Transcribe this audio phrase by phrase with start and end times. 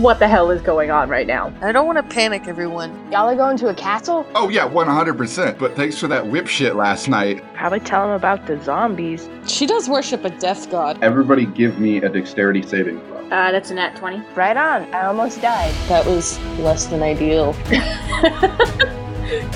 [0.00, 1.52] what the hell is going on right now.
[1.62, 2.90] I don't want to panic everyone.
[3.10, 4.26] Y'all are going to a castle?
[4.34, 5.58] Oh yeah, one hundred percent.
[5.58, 7.42] But thanks for that whip shit last night.
[7.54, 9.28] Probably tell him about the zombies.
[9.46, 11.02] She does worship a death god.
[11.02, 13.18] Everybody give me a dexterity saving throw.
[13.28, 14.22] Uh, that's a nat 20.
[14.34, 14.82] Right on.
[14.94, 15.74] I almost died.
[15.88, 17.52] That was less than ideal.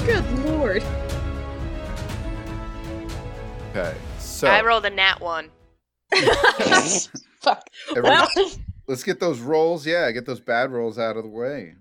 [0.05, 0.83] Good lord.
[3.71, 5.49] Okay, so I rolled a nat one.
[7.41, 7.67] Fuck.
[7.91, 8.29] every- Well,
[8.87, 9.87] let's get those rolls.
[9.87, 11.75] Yeah, get those bad rolls out of the way.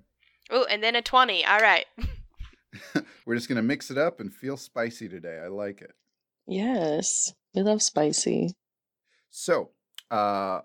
[0.49, 1.45] Oh, and then a 20.
[1.45, 1.85] All right.
[3.25, 5.39] We're just gonna mix it up and feel spicy today.
[5.43, 5.91] I like it.
[6.47, 8.55] yes, we love spicy.
[9.29, 9.69] So,
[10.09, 10.61] uh,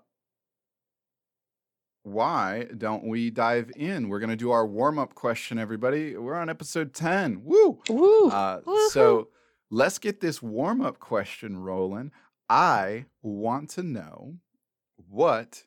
[2.03, 4.07] why don't we dive in?
[4.09, 6.15] We're gonna do our warm up question, everybody.
[6.15, 7.43] We're on episode ten.
[7.43, 7.81] Woo!
[7.89, 8.29] Woo!
[8.29, 9.27] Uh, so
[9.69, 12.11] let's get this warm up question rolling.
[12.49, 14.35] I want to know
[15.09, 15.63] what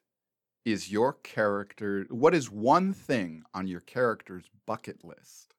[0.64, 2.06] is your character?
[2.11, 5.55] What is one thing on your character's bucket list?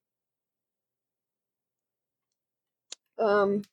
[3.19, 3.63] Um.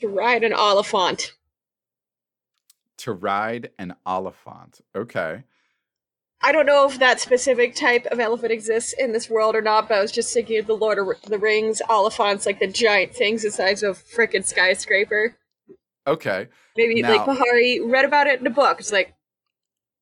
[0.00, 1.32] To ride an Oliphant.
[2.98, 4.80] To ride an Oliphant.
[4.96, 5.44] Okay.
[6.44, 9.88] I don't know if that specific type of elephant exists in this world or not,
[9.88, 13.14] but I was just thinking of the Lord of the Rings Oliphants, like the giant
[13.14, 15.36] things the size of a frickin' skyscraper.
[16.06, 16.48] Okay.
[16.76, 18.80] Maybe like Now- Pahari read about it in a book.
[18.80, 19.14] It's like,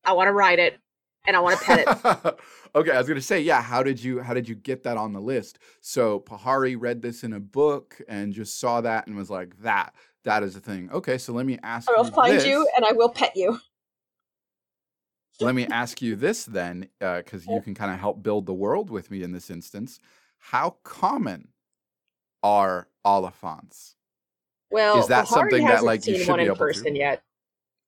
[0.04, 0.78] I want to ride it
[1.26, 2.38] and I want to pet it.
[2.74, 3.60] okay, I was gonna say, yeah.
[3.60, 5.58] How did you how did you get that on the list?
[5.80, 9.94] So Pahari read this in a book and just saw that and was like, that
[10.24, 10.90] that is a thing.
[10.92, 11.88] Okay, so let me ask.
[11.88, 12.46] I will you find this.
[12.46, 13.58] you and I will pet you.
[15.40, 18.54] let me ask you this then, uh, because you can kind of help build the
[18.54, 20.00] world with me in this instance.
[20.38, 21.48] How common
[22.42, 23.96] are Oliphants?
[24.70, 26.60] Well, Is that Pahari something that, like, you seen should one be in able to?
[26.60, 27.22] person yet.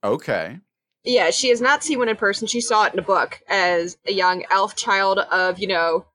[0.02, 0.58] Okay.
[1.04, 2.46] Yeah, she has not seen one in person.
[2.46, 6.06] She saw it in a book as a young elf child of, you know,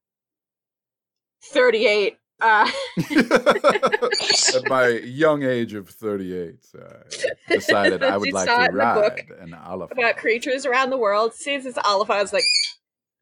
[1.44, 2.18] 38.
[2.40, 2.70] Uh,
[4.56, 8.76] At my young age of 38, I decided I would like to in a book
[8.76, 10.00] ride an elephant.
[10.00, 11.34] about creatures around the world.
[11.34, 12.44] Sees this elephant, is like,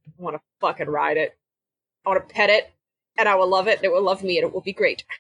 [0.07, 1.35] I want to fucking ride it.
[2.06, 2.72] I want to pet it,
[3.17, 5.03] and I will love it, and it will love me, and it will be great.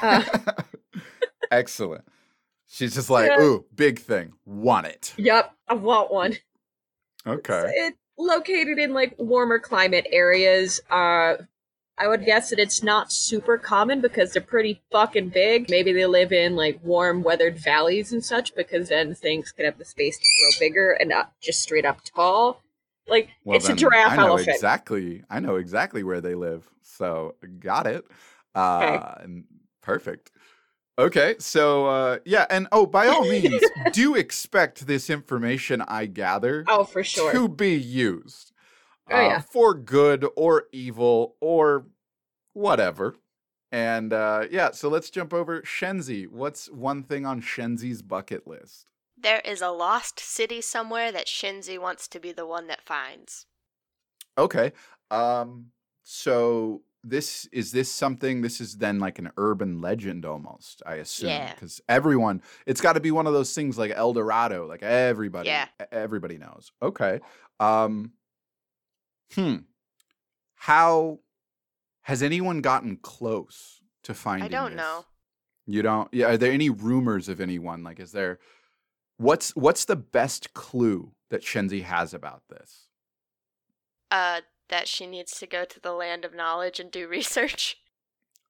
[0.00, 0.22] Uh,
[1.50, 2.04] Excellent.
[2.68, 3.40] She's just like, Yeah.
[3.42, 4.32] ooh, big thing.
[4.44, 5.14] Want it.
[5.16, 6.34] yep, I want one.
[7.26, 7.64] Okay.
[7.74, 10.80] It's located in like warmer climate areas.
[10.90, 11.34] Uh,
[11.98, 15.70] I would guess that it's not super common because they're pretty fucking big.
[15.70, 19.78] Maybe they live in like warm weathered valleys and such because then things can have
[19.78, 22.62] the space to grow bigger and not just straight up tall.
[23.08, 24.48] Like Well, it's a giraffe I know elephant.
[24.56, 25.22] exactly.
[25.30, 26.68] I know exactly where they live.
[26.82, 28.04] So got it.
[28.54, 29.44] Uh, and
[29.82, 30.30] perfect.
[30.98, 33.62] Okay, so uh, yeah, and oh, by all means,
[33.92, 37.32] do expect this information I gather Oh, for sure.
[37.32, 38.52] to be used
[39.10, 39.40] Oh, uh, yeah.
[39.40, 41.86] for good or evil or
[42.54, 43.16] whatever.
[43.70, 46.26] And uh, yeah, so let's jump over Shenzi.
[46.28, 48.86] What's one thing on Shenzi's bucket list?
[49.18, 53.46] There is a lost city somewhere that Shenzi wants to be the one that finds.
[54.38, 54.72] Okay.
[55.10, 55.66] Um
[56.02, 61.28] so this is this something this is then like an urban legend almost, I assume.
[61.28, 61.52] Yeah.
[61.54, 65.68] Because everyone it's gotta be one of those things like El Dorado, like everybody Yeah.
[65.92, 66.72] everybody knows.
[66.82, 67.20] Okay.
[67.60, 68.12] Um
[69.34, 69.56] Hmm.
[70.54, 71.20] How
[72.02, 74.78] has anyone gotten close to finding I don't this?
[74.78, 75.04] know.
[75.66, 77.82] You don't yeah, are there any rumors of anyone?
[77.82, 78.38] Like is there
[79.16, 82.86] what's what's the best clue that Shenzi has about this?
[84.10, 87.76] Uh, that she needs to go to the land of knowledge and do research.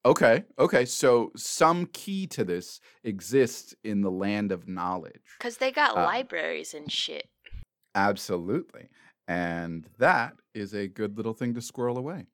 [0.04, 0.84] Okay, okay.
[0.84, 5.22] So some key to this exists in the land of knowledge.
[5.38, 7.28] Because they got Uh, libraries and shit.
[7.94, 8.88] Absolutely.
[9.26, 12.26] And that is a good little thing to squirrel away.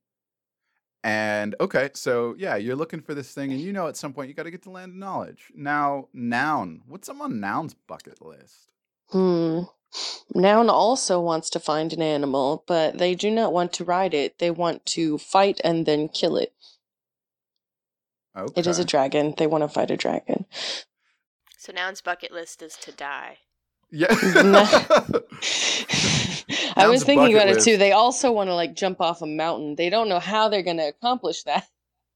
[1.05, 4.29] And okay, so yeah, you're looking for this thing, and you know at some point
[4.29, 5.51] you got to get to land of knowledge.
[5.55, 6.83] Now, noun.
[6.87, 8.73] What's on noun's bucket list?
[9.09, 9.63] Hmm.
[10.35, 14.39] Noun also wants to find an animal, but they do not want to ride it.
[14.39, 16.53] They want to fight and then kill it.
[18.37, 18.61] Okay.
[18.61, 19.35] It is a dragon.
[19.37, 20.47] They want to fight a dragon.
[21.59, 23.39] So noun's bucket list is to die.
[23.91, 24.07] yeah.
[26.77, 27.77] I was thinking bucket about it too.
[27.77, 29.77] They also want to like jump off a mountain.
[29.77, 31.69] They don't know how they're going to accomplish that,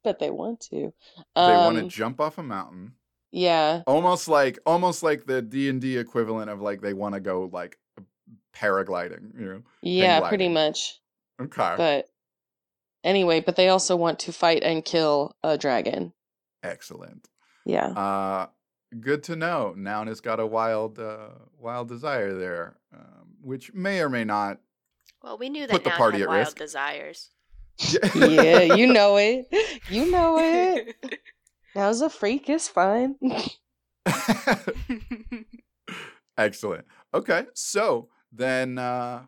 [0.03, 0.93] but they want to.
[1.35, 2.96] they want to Um, jump off a mountain.
[3.37, 3.83] Yeah.
[3.87, 7.79] almost like almost like the d&d equivalent of like they want to go like
[8.55, 10.99] paragliding you know Yeah, pretty much.
[11.41, 12.09] okay But
[13.05, 16.13] anyway, but they also want to fight and kill a dragon.
[16.63, 17.29] excellent
[17.65, 17.89] Yeah.
[17.89, 18.47] uh
[19.01, 19.75] good to know.
[19.77, 24.61] Noun has got a wild, uh, wild desire there, um, which may or may not.
[25.23, 26.57] Well, we knew that Put that the Noun party had at wild risk.
[26.57, 27.31] desires.
[28.15, 29.49] yeah, you know it.
[29.91, 30.97] You know it.
[31.77, 33.17] Now's a freak is fine.
[36.39, 36.87] Excellent.
[37.13, 39.27] Okay, so then uh,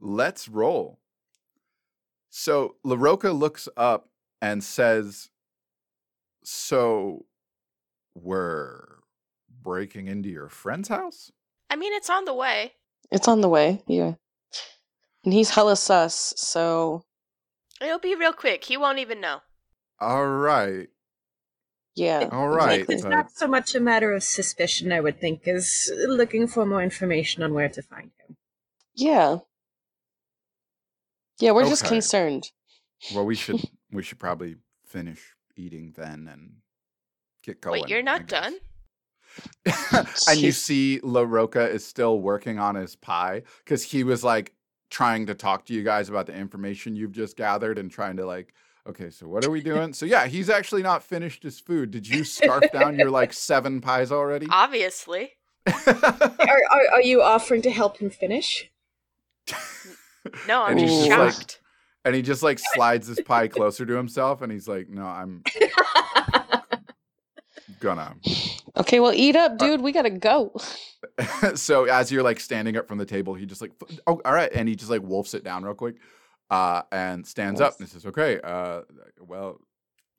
[0.00, 0.98] let's roll.
[2.30, 4.08] So LaRocca looks up
[4.40, 5.28] and says,
[6.42, 7.26] "So
[8.14, 9.00] we're
[9.62, 11.30] breaking into your friend's house?"
[11.68, 12.72] I mean, it's on the way.
[13.10, 14.14] It's on the way, yeah.
[15.24, 17.02] And he's hella sus, so
[17.80, 18.64] It'll be real quick.
[18.64, 19.40] He won't even know.
[20.00, 20.88] All right.
[21.94, 22.28] Yeah.
[22.30, 22.84] All right.
[22.88, 26.64] It's but- not so much a matter of suspicion, I would think, as looking for
[26.64, 28.36] more information on where to find him.
[28.94, 29.38] Yeah.
[31.38, 32.50] Yeah, we're just concerned.
[33.14, 33.60] Well, we should
[33.92, 36.56] we should probably finish eating then and
[37.42, 37.82] get going.
[37.82, 38.54] Wait, you're not done?
[40.28, 44.54] and you see La Roca is still working on his pie because he was like
[44.90, 48.26] trying to talk to you guys about the information you've just gathered and trying to
[48.26, 48.52] like,
[48.86, 49.92] okay, so what are we doing?
[49.92, 51.90] so yeah, he's actually not finished his food.
[51.90, 54.46] Did you scarf down your like seven pies already?
[54.50, 55.32] Obviously.
[55.66, 58.70] Are, are, are you offering to help him finish?
[60.48, 61.60] No, I'm And just just like- shocked.
[62.04, 65.42] and he just like slides his pie closer to himself and he's like, no, I'm
[67.80, 68.14] gonna.
[68.76, 69.80] Okay, well, eat up, uh, dude.
[69.82, 70.54] We gotta go.
[71.54, 73.72] so as you're like standing up from the table, he just like,
[74.06, 75.96] oh, all right, and he just like wolfs it down real quick,
[76.50, 78.82] uh, and stands up and says, okay, uh,
[79.20, 79.58] well,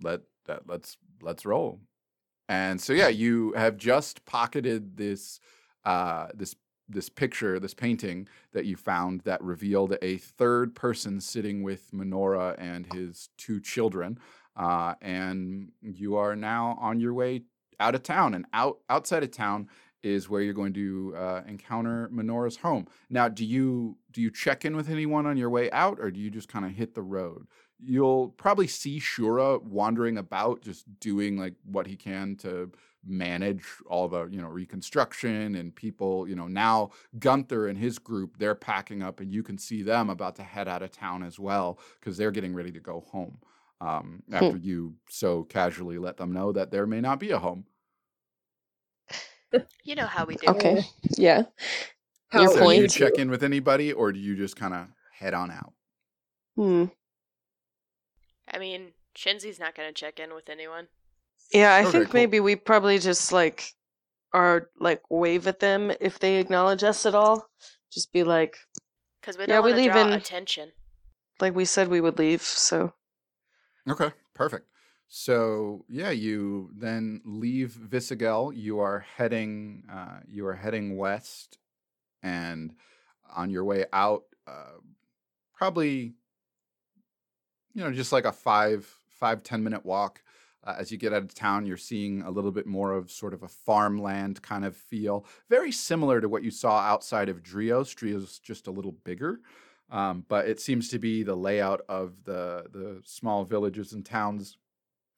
[0.02, 1.80] let that let's let's roll.
[2.50, 5.40] And so yeah, you have just pocketed this
[5.86, 6.56] uh, this
[6.88, 12.56] this picture, this painting that you found that revealed a third person sitting with Menorah
[12.58, 14.20] and his two children,
[14.58, 17.44] uh, and you are now on your way
[17.80, 18.34] out of town.
[18.34, 19.70] And out outside of town
[20.04, 22.88] is where you're going to uh, encounter Menorah's home.
[23.10, 26.20] Now, do you do you check in with anyone on your way out, or do
[26.20, 27.48] you just kind of hit the road?
[27.84, 32.72] You'll probably see Shura wandering about, just doing like what he can to
[33.04, 36.28] manage all the you know reconstruction and people.
[36.28, 40.10] You know now Gunther and his group they're packing up, and you can see them
[40.10, 43.40] about to head out of town as well because they're getting ready to go home.
[43.80, 47.66] Um, after you so casually let them know that there may not be a home.
[49.84, 50.48] You know how we do.
[50.48, 50.84] Okay.
[51.18, 51.44] Yeah.
[52.30, 54.88] How Your so do you check in with anybody, or do you just kind of
[55.14, 55.74] head on out?
[56.56, 56.86] Hmm.
[58.52, 60.88] I mean, Shenzi's not going to check in with anyone.
[61.54, 62.14] Yeah, I Okay, think cool.
[62.14, 63.74] maybe we probably just like
[64.34, 67.50] are like wave at them if they acknowledge us at all.
[67.92, 68.58] Just be like,
[69.20, 70.72] Because we Yeah, don't we want to leave draw in- attention.
[71.42, 72.42] like we said we would leave.
[72.42, 72.94] So
[73.90, 74.68] Okay, perfect.
[75.14, 78.56] So yeah, you then leave Visigel.
[78.56, 79.84] You are heading.
[79.92, 81.58] Uh, you are heading west,
[82.24, 82.74] and
[83.36, 84.80] on your way out, uh,
[85.54, 86.14] probably,
[87.74, 90.24] you know, just like a five five ten minute walk.
[90.64, 93.34] Uh, as you get out of town, you're seeing a little bit more of sort
[93.34, 97.94] of a farmland kind of feel, very similar to what you saw outside of Drios.
[97.94, 99.42] Drios just a little bigger.
[99.90, 104.56] Um, but it seems to be the layout of the the small villages and towns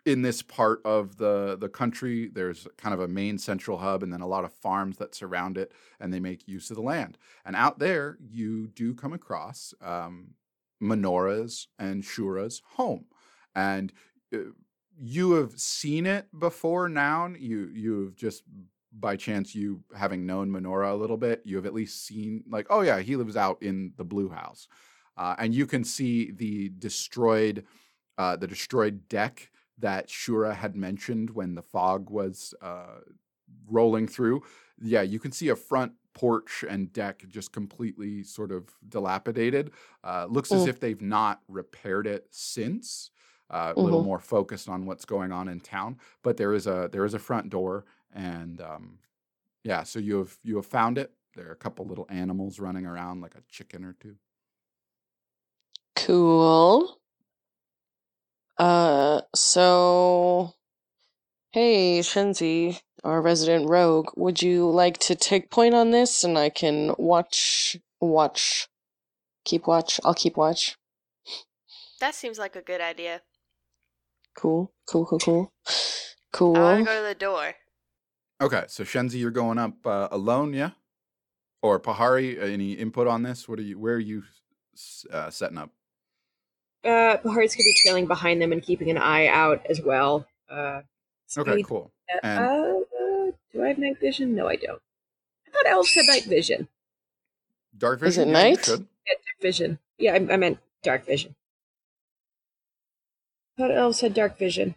[0.06, 2.30] in this part of the the country.
[2.32, 5.58] There's kind of a main central hub, and then a lot of farms that surround
[5.58, 7.18] it, and they make use of the land.
[7.46, 10.32] And out there, you do come across um,
[10.82, 13.06] Menorah's and Shura's home,
[13.56, 13.94] and
[14.34, 14.40] uh,
[15.00, 16.90] you have seen it before.
[16.90, 18.44] Now you you have just
[18.92, 22.68] by chance you having known Menorah a little bit, you have at least seen like,
[22.70, 24.68] oh yeah, he lives out in the blue house,
[25.18, 27.66] uh, and you can see the destroyed,
[28.18, 33.00] uh, the destroyed deck that Shura had mentioned when the fog was uh,
[33.68, 34.44] rolling through.
[34.82, 39.72] Yeah, you can see a front porch and deck just completely sort of dilapidated.
[40.04, 40.70] Uh, looks as Mm.
[40.70, 43.12] if they've not repaired it since.
[43.50, 44.04] Uh, a little Mhm.
[44.04, 47.20] more focused on what's going on in town, but there is a there is a
[47.20, 48.98] front door and um,
[49.64, 51.14] yeah, so you have you have found it.
[51.36, 54.18] There are a couple little animals running around, like a chicken or two.
[55.96, 57.00] cool.
[58.58, 58.64] Uh,
[59.36, 60.54] so
[61.54, 66.50] hey, Shenzi, our resident rogue, would you like to take point on this, and I
[66.50, 68.68] can watch watch,
[69.46, 70.00] keep watch.
[70.04, 70.78] I'll keep watch.
[72.00, 73.22] That seems like a good idea.
[74.36, 75.54] Cool, cool, cool, cool,
[76.34, 76.58] cool.
[76.58, 77.54] I want to go to the door.
[78.42, 80.72] Okay, so Shenzi, you're going up uh, alone, yeah?
[81.62, 83.48] Or Pahari, uh, any input on this?
[83.48, 83.80] What are you?
[83.80, 84.24] Where are you
[85.12, 85.70] uh, setting up?
[86.84, 90.28] Uh, Pahari's gonna be trailing behind them and keeping an eye out as well.
[90.50, 90.82] Uh,
[91.36, 91.92] Okay, cool.
[92.14, 94.36] uh, And uh, Do I have night vision?
[94.36, 94.82] No, I don't.
[95.48, 96.68] I thought elves had night vision.
[97.76, 98.08] Dark vision.
[98.10, 98.30] Is vision.
[98.30, 98.68] it yeah, night?
[98.68, 99.80] Yeah, dark vision.
[99.98, 101.36] Yeah, I, I meant dark vision.
[103.58, 104.76] I thought elves had dark vision,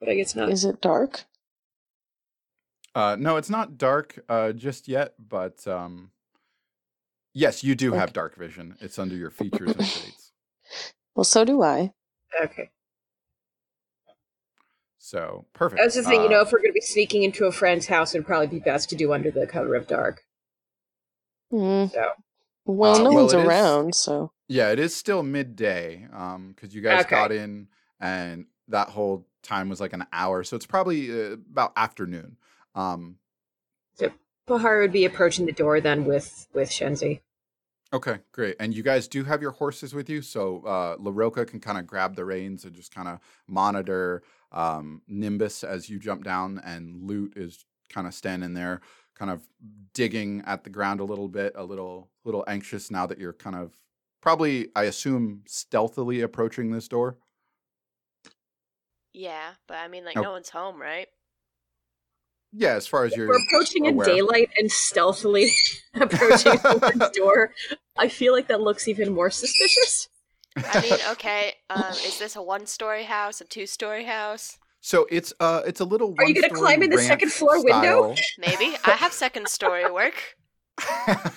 [0.00, 0.48] but I guess not.
[0.50, 1.24] Is it dark?
[2.94, 6.10] Uh, no, it's not dark uh, just yet, but um,
[7.34, 8.76] yes, you do have dark vision.
[8.80, 10.17] It's under your features and traits.
[11.18, 11.92] Well, so do I.
[12.44, 12.70] Okay.
[14.98, 15.80] So perfect.
[15.80, 17.50] I was just saying, you know, Uh, if we're going to be sneaking into a
[17.50, 20.22] friend's house, it'd probably be best to do under the cover of dark.
[21.52, 22.12] Mm, So,
[22.66, 24.30] well, Uh, no well, one's it is- around, so.
[24.46, 26.06] yeah, it is still midday
[26.54, 27.16] because you guys Okay.
[27.16, 27.66] got in,
[27.98, 32.36] and that whole time was like an hour, so it's probably uh, about afternoon.
[32.76, 33.18] Um,
[34.46, 37.22] Bahar would be approaching the door then with with Shenzi.
[37.92, 38.54] Okay, great.
[38.60, 41.86] And you guys do have your horses with you, so uh, Laroka can kind of
[41.86, 47.02] grab the reins and just kind of monitor um, Nimbus as you jump down, and
[47.02, 48.82] Loot is kind of standing there,
[49.14, 49.48] kind of
[49.94, 53.56] digging at the ground a little bit, a little little anxious now that you're kind
[53.56, 53.74] of
[54.20, 57.16] probably, I assume, stealthily approaching this door.
[59.12, 60.22] Yeah, but I mean, like, Oh.
[60.22, 61.08] no one's home, right?
[62.58, 65.52] Yeah, as far as you're We're approaching in daylight and stealthily
[65.94, 67.54] approaching the door.
[67.96, 70.08] I feel like that looks even more suspicious.
[70.56, 74.58] I mean, okay, um, is this a one-story house, a two-story house?
[74.80, 76.16] So it's uh it's a little.
[76.18, 78.16] Are you gonna climb in the second floor window?
[78.38, 78.76] Maybe.
[78.84, 80.14] I have second-story work.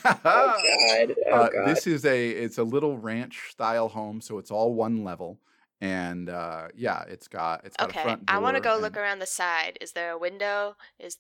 [0.04, 1.16] Oh god!
[1.28, 1.68] Oh uh, god!
[1.68, 5.40] This is a it's a little ranch style home, so it's all one level,
[5.82, 8.78] and uh, yeah, it's got it's got a Okay, front I want to door go
[8.80, 9.78] look around the side.
[9.82, 10.76] Is there a window?
[11.00, 11.18] Is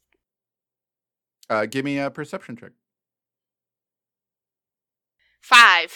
[1.49, 2.71] Uh, give me a perception check.
[5.41, 5.91] five?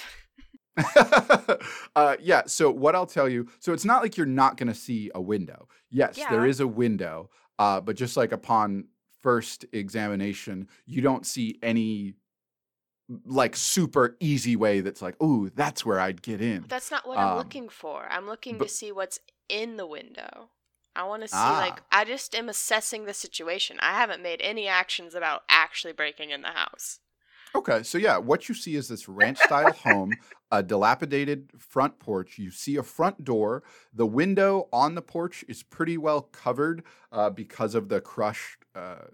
[1.95, 2.43] uh, yeah.
[2.48, 5.22] So what I'll tell you, so it's not like you're not going to see a
[5.22, 5.67] window.
[5.89, 6.45] Yes, there Yeah.
[6.45, 7.29] is a window,
[7.60, 8.86] uh, but just like upon
[9.22, 12.15] first examination, you don't see any
[13.25, 16.65] like super easy way that's like, ooh, that's where I'd get in.
[16.67, 18.07] That's not what I'm Um, looking for.
[18.09, 19.19] I'm looking but- to see what's
[19.50, 20.50] in the window.
[20.95, 21.59] I want to see, Ah.
[21.59, 23.77] like, I just am assessing the situation.
[23.81, 27.00] I haven't made any actions about actually breaking in the house.
[27.53, 30.13] Okay, so yeah, what you see is this ranch style home,
[30.51, 32.38] a dilapidated front porch.
[32.38, 33.63] You see a front door.
[33.93, 39.05] The window on the porch is pretty well covered uh, because of the crushed uh,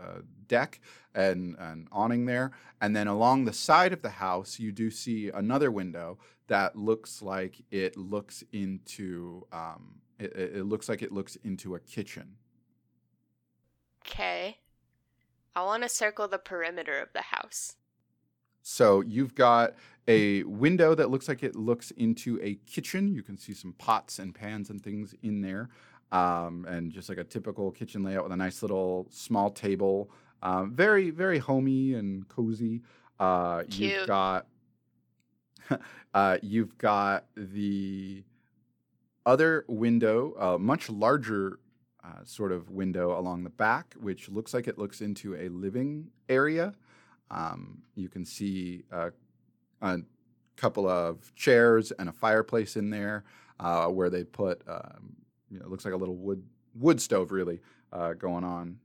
[0.00, 0.80] uh, deck
[1.14, 2.52] and an awning there.
[2.80, 7.22] And then along the side of the house, you do see another window that looks
[7.22, 9.46] like it looks into.
[9.52, 12.36] Um, it, it it looks like it looks into a kitchen.
[14.06, 14.58] Okay.
[15.54, 17.76] I want to circle the perimeter of the house.
[18.62, 19.74] So you've got
[20.06, 23.14] a window that looks like it looks into a kitchen.
[23.14, 25.68] You can see some pots and pans and things in there,
[26.12, 30.10] um, and just like a typical kitchen layout with a nice little small table.
[30.42, 32.82] Um, very, very homey and cozy.
[33.18, 33.92] Uh, Cute.
[33.92, 34.46] You've got
[36.14, 38.24] uh, you've got the
[39.26, 41.58] other window, a much larger
[42.04, 46.08] uh, sort of window along the back, which looks like it looks into a living
[46.28, 46.72] area.
[47.30, 49.10] Um, you can see uh,
[49.82, 49.98] a
[50.56, 53.24] couple of chairs and a fireplace in there
[53.60, 55.16] uh, where they put, um,
[55.50, 56.42] you know, it looks like a little wood
[56.74, 57.60] wood stove really
[57.92, 58.78] uh, going on.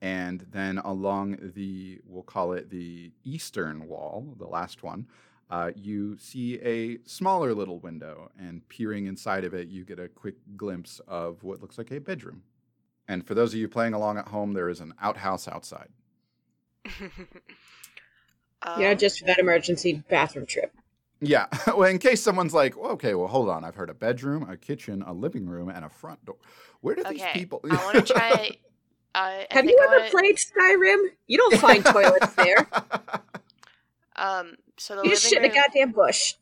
[0.00, 5.08] And then along the, we'll call it the eastern wall, the last one,
[5.50, 10.08] uh, you see a smaller little window, and peering inside of it, you get a
[10.08, 12.42] quick glimpse of what looks like a bedroom.
[13.08, 15.88] And for those of you playing along at home, there is an outhouse outside.
[16.84, 17.10] um,
[18.78, 20.76] yeah, just for that emergency bathroom trip.
[21.20, 21.46] Yeah.
[21.66, 23.64] well, in case someone's like, well, okay, well, hold on.
[23.64, 26.36] I've heard a bedroom, a kitchen, a living room, and a front door.
[26.80, 27.60] Where do these Okay, people?
[27.70, 28.50] I want to try.
[29.14, 30.98] Uh, Have you ever wanna- played Skyrim?
[31.26, 32.68] You don't find toilets there.
[34.16, 36.34] Um, so the You just living shit in a goddamn bush.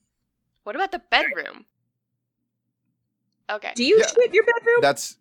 [0.64, 1.64] What about the bedroom?
[3.48, 4.06] Okay, Do you Yeah.
[4.08, 4.78] shit your bedroom?
[4.82, 5.16] That's.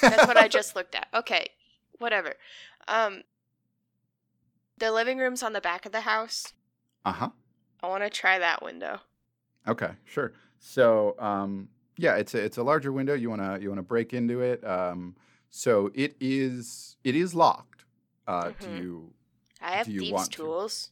[0.00, 1.08] that's what I just looked at.
[1.14, 1.48] Okay,
[1.98, 2.34] whatever.
[2.88, 3.22] Um,
[4.78, 6.52] the living room's on the back of the house.
[7.04, 7.28] Uh huh.
[7.84, 8.98] I want to try that window.
[9.68, 10.32] Okay, sure.
[10.58, 13.12] So, um, yeah, it's a it's a larger window.
[13.14, 14.64] You wanna you wanna break into it.
[14.66, 15.14] Um,
[15.50, 17.84] so it is it is locked.
[18.26, 18.80] Uh, Do Mhm.
[18.82, 19.12] you
[19.60, 20.36] I have Do you thieves' want to?
[20.36, 20.90] tools.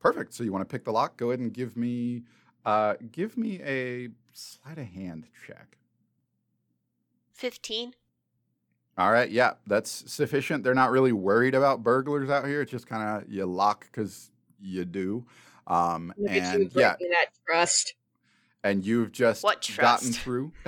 [0.00, 0.34] perfect?
[0.34, 1.16] So you want to pick the lock?
[1.16, 2.24] Go ahead and give me
[2.64, 5.78] uh give me a sleight of hand check.
[7.32, 7.94] Fifteen.
[8.98, 10.64] All right, yeah, that's sufficient.
[10.64, 12.60] They're not really worried about burglars out here.
[12.60, 14.30] It's just kind of you lock because
[14.60, 15.24] you do.
[15.66, 17.94] Um, Look and yeah, that trust.
[18.64, 20.52] and you've just What gotten through.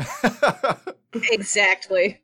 [1.31, 2.21] Exactly.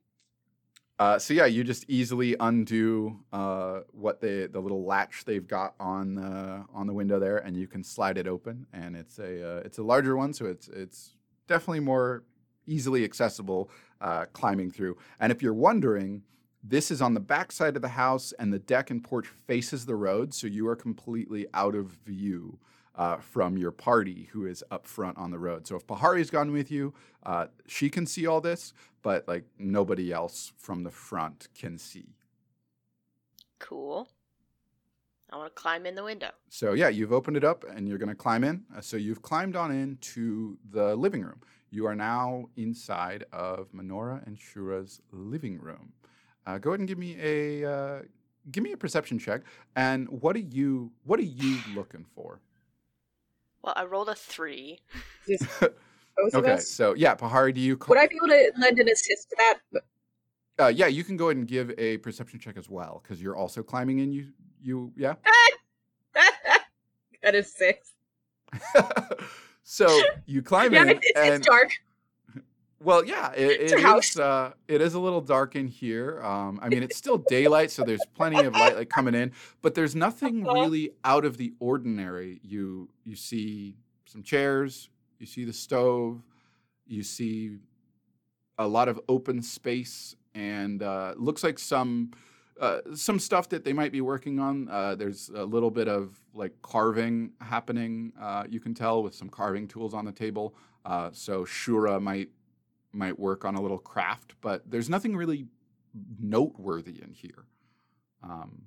[0.98, 5.74] Uh, so yeah, you just easily undo uh, what the the little latch they've got
[5.80, 8.66] on the on the window there, and you can slide it open.
[8.72, 11.14] And it's a uh, it's a larger one, so it's it's
[11.46, 12.24] definitely more
[12.66, 14.98] easily accessible uh, climbing through.
[15.18, 16.22] And if you're wondering,
[16.62, 19.86] this is on the back side of the house, and the deck and porch faces
[19.86, 22.58] the road, so you are completely out of view
[22.96, 25.66] uh, from your party who is up front on the road.
[25.66, 26.92] So if Pahari's gone with you,
[27.24, 32.14] uh, she can see all this, but like nobody else from the front can see.
[33.58, 34.08] Cool.
[35.32, 36.30] I want to climb in the window.
[36.48, 38.64] So yeah, you've opened it up and you're going to climb in.
[38.76, 41.40] Uh, so you've climbed on into the living room.
[41.70, 45.92] You are now inside of Menorah and Shura's living room.
[46.50, 48.02] Uh, go ahead and give me a uh,
[48.50, 49.42] give me a perception check.
[49.76, 52.40] And what are you what are you looking for?
[53.62, 54.80] Well, I rolled a three.
[56.34, 57.78] Okay, so yeah, Pahari, do you?
[57.88, 59.82] Would I be able to lend an assist to that?
[60.58, 63.36] Uh, yeah, you can go ahead and give a perception check as well because you're
[63.36, 64.12] also climbing in.
[64.12, 64.26] You,
[64.60, 65.14] you, yeah.
[67.22, 67.92] that is six.
[69.62, 71.70] so you climb Yeah, in, it's, and it's dark.
[72.82, 74.16] Well, yeah, it, it is.
[74.18, 76.20] Uh, it is a little dark in here.
[76.22, 79.32] Um, I mean, it's still daylight, so there's plenty of light like coming in,
[79.62, 80.54] but there's nothing Uh-huh.
[80.60, 82.40] really out of the ordinary.
[82.42, 86.22] You you see some chairs, you see the stove,
[86.86, 87.58] you see
[88.58, 92.10] a lot of open space, and uh, looks like some.
[92.60, 94.68] Uh, some stuff that they might be working on.
[94.68, 98.12] Uh, there's a little bit of like carving happening.
[98.20, 100.54] Uh, you can tell with some carving tools on the table.
[100.84, 102.28] Uh, so Shura might
[102.92, 105.46] might work on a little craft, but there's nothing really
[106.18, 107.44] noteworthy in here.
[108.22, 108.62] Um,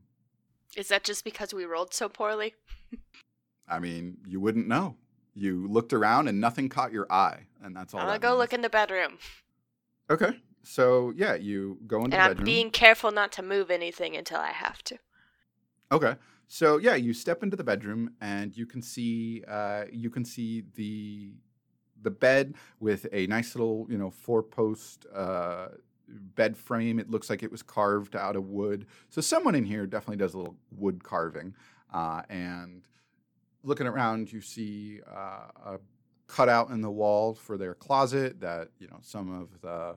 [0.76, 2.56] Is that just because we rolled so poorly?
[3.68, 4.96] I mean, you wouldn't know.
[5.34, 8.02] You looked around and nothing caught your eye, and that's all.
[8.02, 8.40] Gonna that go means.
[8.40, 9.18] look in the bedroom.
[10.10, 12.46] Okay, so yeah, you go into And the I'm bedroom.
[12.46, 14.98] being careful not to move anything until I have to.
[15.92, 16.16] Okay.
[16.48, 20.64] So yeah, you step into the bedroom and you can see uh, you can see
[20.76, 21.32] the
[22.04, 25.68] the bed with a nice little you know four post uh,
[26.08, 27.00] bed frame.
[27.00, 28.86] It looks like it was carved out of wood.
[29.10, 31.56] So someone in here definitely does a little wood carving.
[31.94, 32.88] Uh, and
[33.64, 35.80] looking around, you see uh, a
[36.28, 39.96] cutout in the wall for their closet that you know some of the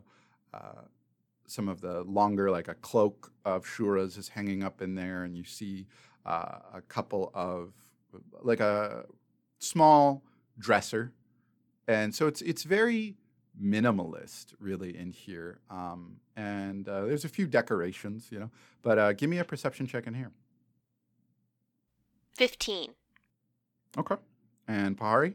[0.55, 0.83] uh,
[1.47, 5.37] some of the longer, like a cloak of Shura's is hanging up in there, and
[5.37, 5.87] you see
[6.25, 7.73] uh, a couple of
[8.42, 9.05] like a
[9.59, 10.23] small
[10.59, 11.12] dresser,
[11.88, 13.16] and so it's it's very
[13.61, 15.61] minimalist, really, in here.
[15.70, 18.51] Um, and uh, there's a few decorations, you know.
[18.83, 20.31] But uh, give me a perception check in here.
[22.35, 22.92] Fifteen.
[23.96, 24.16] Okay.
[24.68, 25.35] And Pahari.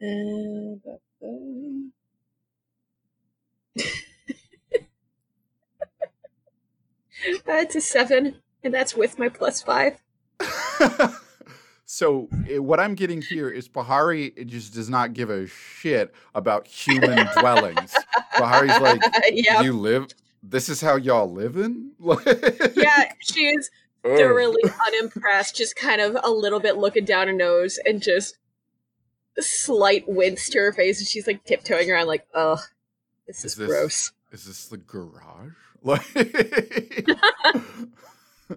[7.44, 10.00] That's a seven, and that's with my plus five.
[11.90, 16.66] so eh, what I'm getting here is Pahari just does not give a shit about
[16.66, 17.94] human dwellings.
[18.34, 19.00] Pahari's like,
[19.32, 20.08] yeah, you live.
[20.42, 21.92] This is how y'all live in.
[22.76, 23.70] yeah, she's
[24.04, 28.36] thoroughly unimpressed, just kind of a little bit looking down her nose and just
[29.38, 32.60] a slight wince to her face, and she's like tiptoeing around, like, ugh,
[33.26, 34.12] this is, Is this- gross.
[34.30, 35.52] Is this the garage?
[35.80, 36.04] Like,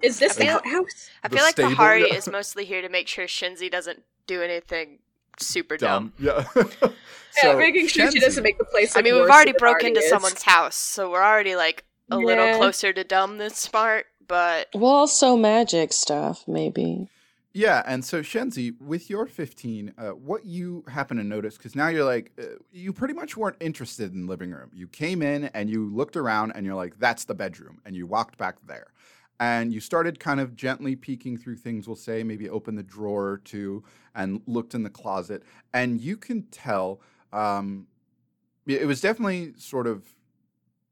[0.02, 1.10] Is this the I feel- outhouse?
[1.24, 2.16] I feel like stable, Pahari yeah.
[2.18, 5.00] is mostly here to make sure Shenzi doesn't do anything
[5.40, 6.14] super dumb.
[6.22, 6.36] dumb.
[6.56, 6.64] Yeah.
[6.86, 6.90] yeah,
[7.32, 8.96] So, making sure she doesn't make the place.
[8.96, 10.10] I mean, we've already than it broke into is.
[10.10, 14.06] someone's house, so we're already like a little closer to dumb than smart.
[14.28, 17.10] But Well, also magic stuff, maybe.
[17.54, 21.90] Yeah, and so Shenzi, with your 15, uh, what you happen to notice, because now
[21.90, 24.70] you're like, uh, you pretty much weren't interested in living room.
[24.74, 27.82] You came in and you looked around and you're like, that's the bedroom.
[27.86, 28.88] And you walked back there.
[29.42, 33.26] And you started kind of gently peeking through things, we'll say, maybe opened the drawer
[33.26, 35.42] or two and looked in the closet.
[35.74, 37.02] And you can tell
[37.34, 37.88] um,
[38.68, 40.04] it was definitely sort of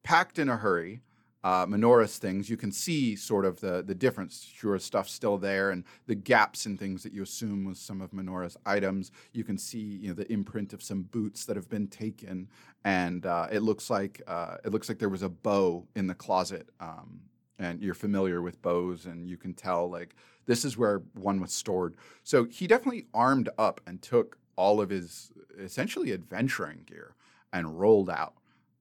[0.02, 1.02] packed in a hurry.
[1.44, 1.66] Uh,
[2.08, 4.52] things, you can see sort of the the difference.
[4.54, 8.12] Sure, stuff's still there, and the gaps in things that you assume was some of
[8.12, 9.12] Menorah's items.
[9.32, 12.50] You can see, you know, the imprint of some boots that have been taken,
[12.84, 16.16] and uh, it looks like uh, it looks like there was a bow in the
[16.16, 16.68] closet.
[16.82, 17.22] Um,
[17.60, 21.54] and you're familiar with bows, and you can tell like this is where one was
[21.54, 21.96] stored.
[22.24, 27.16] So he definitely armed up and took all of his essentially adventuring gear
[27.54, 28.34] and rolled out.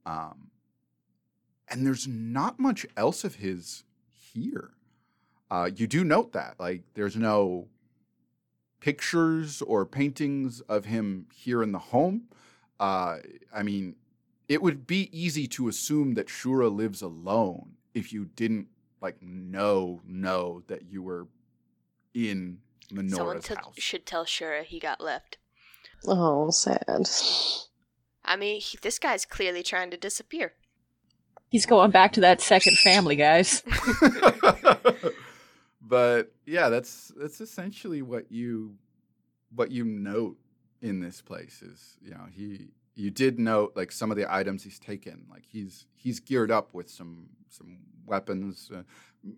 [0.07, 0.51] Um,
[1.69, 3.85] and there's not much else of his
[4.33, 4.71] here.
[5.51, 7.69] Uh, you do note that, like, there's no
[8.81, 12.29] pictures or paintings of him here in the home.
[12.79, 13.19] Uh,
[13.55, 13.97] I mean,
[14.49, 18.69] it would be easy to assume that Shura lives alone if you didn't
[19.01, 21.27] like know know that you were
[22.15, 22.59] in
[22.91, 23.75] Someone Menorah's t- house.
[23.77, 25.39] should tell Shura he got left.
[26.07, 26.85] Oh, sad.
[28.25, 30.53] I mean, he, this guy's clearly trying to disappear.
[31.51, 33.63] He's going back to that second family, guys.
[35.81, 38.77] but yeah, that's that's essentially what you
[39.55, 40.37] what you note
[40.81, 44.63] in this place is you know he you did note like some of the items
[44.65, 48.83] he's taken like he's he's geared up with some some weapons uh,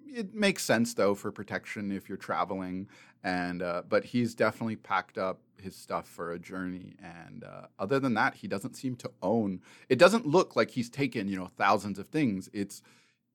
[0.07, 2.89] it makes sense though for protection if you're traveling
[3.23, 7.99] and uh, but he's definitely packed up his stuff for a journey and uh, other
[8.01, 11.51] than that he doesn't seem to own it doesn't look like he's taken you know
[11.59, 12.81] thousands of things it's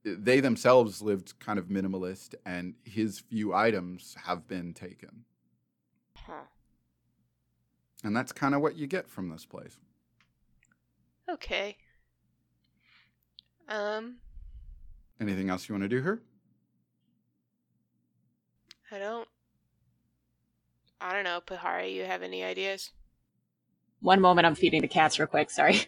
[0.04, 5.26] they themselves lived kind of minimalist and his few items have been taken
[6.18, 6.46] Huh.
[8.04, 9.78] and that's kind of what you get from this place
[11.30, 11.78] Okay.
[13.68, 14.18] Um,
[15.20, 16.22] anything else you want to do here
[18.92, 19.28] I don't.
[21.02, 21.94] I don't know, Pahari.
[21.94, 22.92] You have any ideas?
[24.00, 25.50] One moment, I'm feeding the cats real quick.
[25.50, 25.82] Sorry.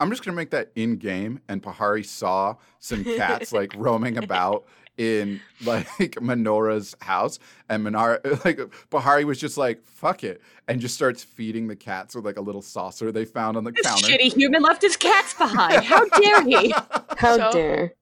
[0.00, 4.66] I'm just gonna make that in game, and Pahari saw some cats like roaming about
[4.96, 8.58] in like Menorah's house, and Menorah like
[8.90, 12.40] Pahari was just like "fuck it" and just starts feeding the cats with like a
[12.40, 14.06] little saucer they found on the This counter.
[14.08, 15.84] shitty human left his cats behind.
[15.84, 16.74] How dare he?
[17.16, 17.94] How So- dare.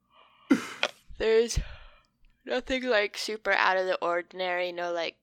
[1.18, 1.58] There's
[2.44, 4.72] nothing like super out of the ordinary.
[4.72, 5.16] No like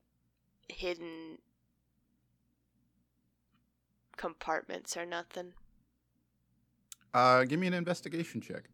[0.70, 1.40] hidden
[4.18, 5.54] compartments or nothing.
[7.14, 8.70] Uh, give me an investigation check.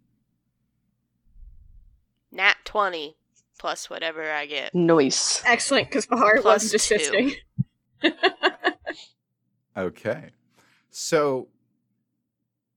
[2.31, 3.15] Nat twenty
[3.57, 4.75] plus whatever I get.
[4.75, 5.41] Noise.
[5.45, 6.75] Excellent, because Bahar Plus loves two.
[6.75, 7.33] assisting.
[9.77, 10.29] Okay.
[10.89, 11.49] So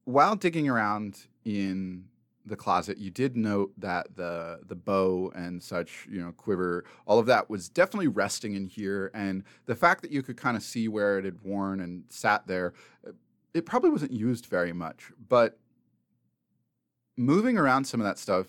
[0.04, 2.06] while digging around in
[2.44, 7.18] the closet, you did note that the the bow and such, you know, quiver, all
[7.18, 9.10] of that was definitely resting in here.
[9.14, 12.46] And the fact that you could kind of see where it had worn and sat
[12.46, 12.72] there,
[13.06, 13.12] uh,
[13.54, 15.10] it probably wasn't used very much.
[15.28, 15.58] But
[17.16, 18.46] moving around some of that stuff,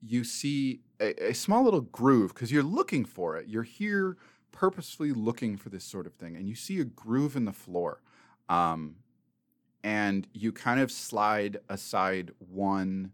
[0.00, 3.48] you see a, a small little groove because you're looking for it.
[3.48, 4.16] You're here
[4.52, 8.00] purposefully looking for this sort of thing, and you see a groove in the floor.
[8.48, 8.96] Um,
[9.84, 13.12] and you kind of slide aside one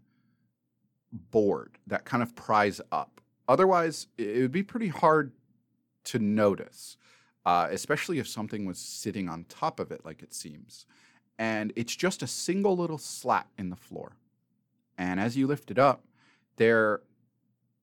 [1.11, 3.21] board that kind of pries up.
[3.47, 5.31] Otherwise, it would be pretty hard
[6.05, 6.97] to notice,
[7.45, 10.85] uh, especially if something was sitting on top of it, like it seems.
[11.37, 14.15] And it's just a single little slat in the floor.
[14.97, 16.05] And as you lift it up,
[16.55, 17.01] there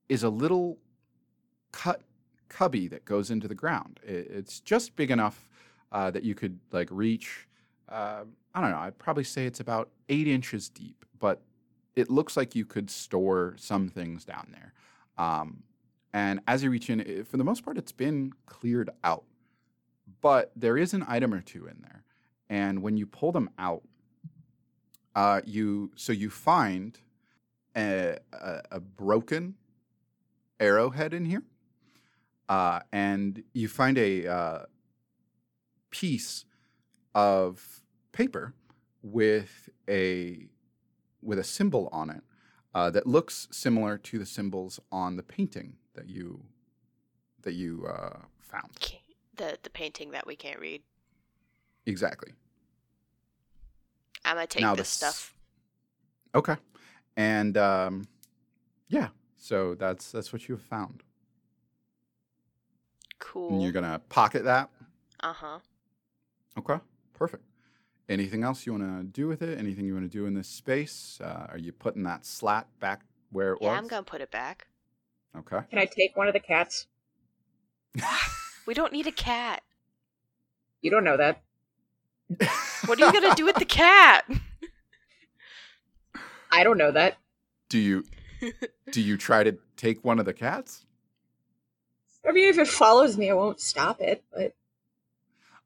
[0.09, 0.79] is a little
[1.71, 2.01] cut
[2.49, 3.99] cubby that goes into the ground.
[4.03, 5.49] It's just big enough
[5.91, 7.47] uh, that you could like reach.
[7.89, 8.77] Uh, I don't know.
[8.77, 11.41] I'd probably say it's about eight inches deep, but
[11.95, 14.73] it looks like you could store some things down there.
[15.17, 15.63] Um,
[16.13, 19.23] and as you reach in, it, for the most part, it's been cleared out,
[20.21, 22.03] but there is an item or two in there.
[22.53, 23.81] And when you pull them out,
[25.15, 26.99] uh, you so you find
[27.75, 29.55] a, a, a broken
[30.59, 31.41] arrowhead in here,
[32.47, 34.59] uh, and you find a uh,
[35.89, 36.45] piece
[37.15, 38.53] of paper
[39.01, 40.45] with a
[41.23, 42.21] with a symbol on it
[42.75, 46.43] uh, that looks similar to the symbols on the painting that you
[47.41, 48.69] that you uh, found.
[49.37, 50.83] The the painting that we can't read.
[51.87, 52.33] Exactly.
[54.25, 55.33] I'm gonna take Now this the stuff.
[56.35, 56.55] Okay.
[57.15, 58.07] And um,
[58.89, 61.03] yeah, so that's that's what you have found.
[63.19, 63.53] Cool.
[63.53, 64.69] And you're gonna pocket that.
[65.21, 65.59] Uh huh.
[66.57, 66.77] Okay,
[67.13, 67.43] perfect.
[68.09, 69.57] Anything else you want to do with it?
[69.57, 71.19] Anything you want to do in this space?
[71.23, 73.77] Uh, are you putting that slat back where it Yeah, was?
[73.77, 74.67] I'm gonna put it back.
[75.37, 75.61] Okay.
[75.69, 76.87] Can I take one of the cats?
[78.65, 79.63] We don't need a cat.
[80.81, 81.41] You don't know that.
[82.85, 84.25] What are you gonna do with the cat?
[86.51, 87.17] I don't know that.
[87.69, 88.03] do you
[88.91, 90.85] do you try to take one of the cats?
[92.27, 94.23] I mean, if it follows me, I won't stop it.
[94.33, 94.55] But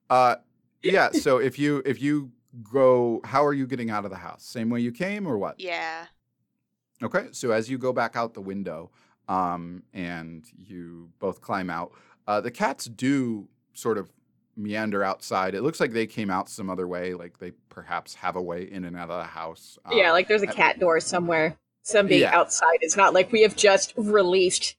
[0.10, 0.36] Uh,
[0.84, 1.12] yeah.
[1.12, 2.32] So if you if you
[2.72, 4.44] go, how are you getting out of the house?
[4.44, 5.60] Same way you came, or what?
[5.60, 6.06] yeah.
[7.04, 8.90] Okay, so as you go back out the window,
[9.30, 11.92] um, and you both climb out,
[12.28, 14.12] uh, the cats do sort of
[14.58, 15.54] meander outside.
[15.56, 18.64] It looks like they came out some other way, like they perhaps have a way
[18.64, 19.78] in and out of the house.
[19.92, 21.56] yeah, Um, like there's a cat door somewhere.
[21.84, 22.36] Some being Yeah.
[22.38, 22.80] outside.
[22.82, 24.76] It's not like we have just released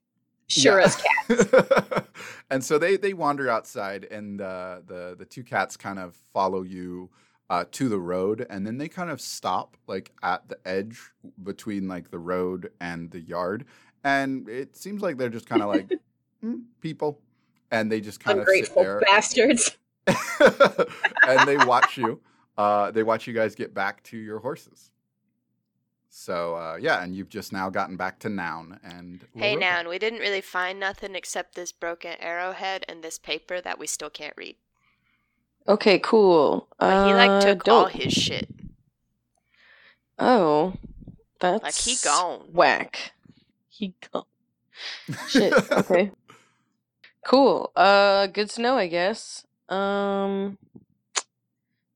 [0.48, 0.96] Shura's
[1.28, 2.06] cat.
[2.50, 6.62] and so they they wander outside, and uh, the the two cats kind of follow
[6.62, 7.10] you
[7.50, 11.00] uh, to the road, and then they kind of stop like at the edge
[11.42, 13.64] between like the road and the yard,
[14.04, 15.90] and it seems like they're just kind of like
[16.42, 17.20] "Hmm, people,
[17.70, 19.76] and they just kind of sit Ungrateful there bastards.
[21.26, 22.20] and they watch you.
[22.56, 24.90] Uh, they watch you guys get back to your horses.
[26.08, 29.60] So uh, yeah, and you've just now gotten back to Noun and Hey, Laroka.
[29.60, 33.86] Noun, we didn't really find nothing except this broken arrowhead and this paper that we
[33.86, 34.56] still can't read.
[35.68, 36.66] Okay, cool.
[36.78, 38.48] But he like Uh, took all his shit.
[40.18, 40.72] Oh,
[41.40, 42.48] that's Like he gone.
[42.52, 43.12] Whack.
[43.68, 44.24] He gone.
[45.28, 45.52] Shit.
[45.70, 46.10] Okay.
[47.24, 47.72] cool.
[47.76, 49.46] Uh, good to know, I guess.
[49.68, 50.58] Um.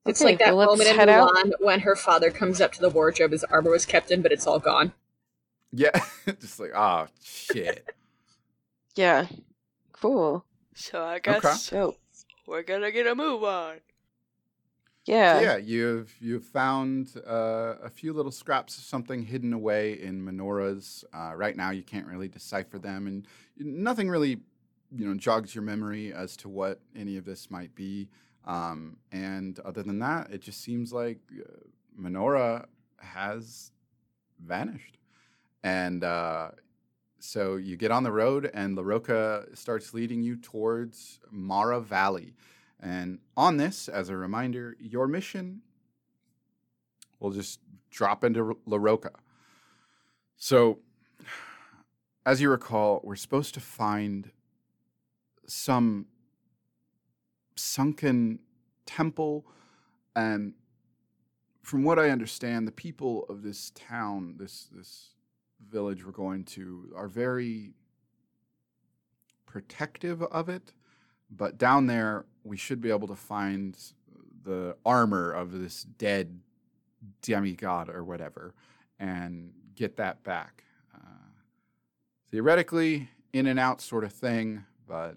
[0.04, 1.30] It's okay, like that well, moment in head out.
[1.60, 4.48] When her father comes up to the wardrobe his armor was kept in, but it's
[4.48, 4.92] all gone.
[5.72, 5.98] Yeah,
[6.40, 7.88] just like oh shit.
[8.96, 9.26] Yeah.
[9.92, 10.44] Cool.
[10.74, 11.96] So I guess so.
[12.46, 13.76] we're gonna get a move on.
[15.04, 15.38] Yeah.
[15.38, 20.24] So yeah, you've you've found uh, a few little scraps of something hidden away in
[20.24, 21.04] menorahs.
[21.12, 24.40] Uh, right now, you can't really decipher them, and nothing really,
[24.94, 28.08] you know, jogs your memory as to what any of this might be.
[28.44, 31.44] Um, and other than that, it just seems like uh,
[32.00, 32.66] Menorah
[32.98, 33.72] has
[34.44, 34.98] vanished.
[35.62, 36.50] And uh,
[37.18, 42.34] so you get on the road, and Laroka starts leading you towards Mara Valley.
[42.80, 45.62] And on this, as a reminder, your mission
[47.20, 49.12] will just drop into La Roca.
[50.36, 50.80] So,
[52.26, 54.32] as you recall, we're supposed to find
[55.46, 56.06] some
[57.56, 58.38] sunken
[58.86, 59.46] temple.
[60.14, 60.54] And
[61.62, 65.10] from what I understand, the people of this town, this, this
[65.68, 67.72] village we're going to, are very
[69.46, 70.72] protective of it
[71.36, 73.76] but down there we should be able to find
[74.44, 76.40] the armor of this dead
[77.22, 78.54] demigod or whatever
[78.98, 80.98] and get that back uh,
[82.30, 85.16] theoretically in and out sort of thing but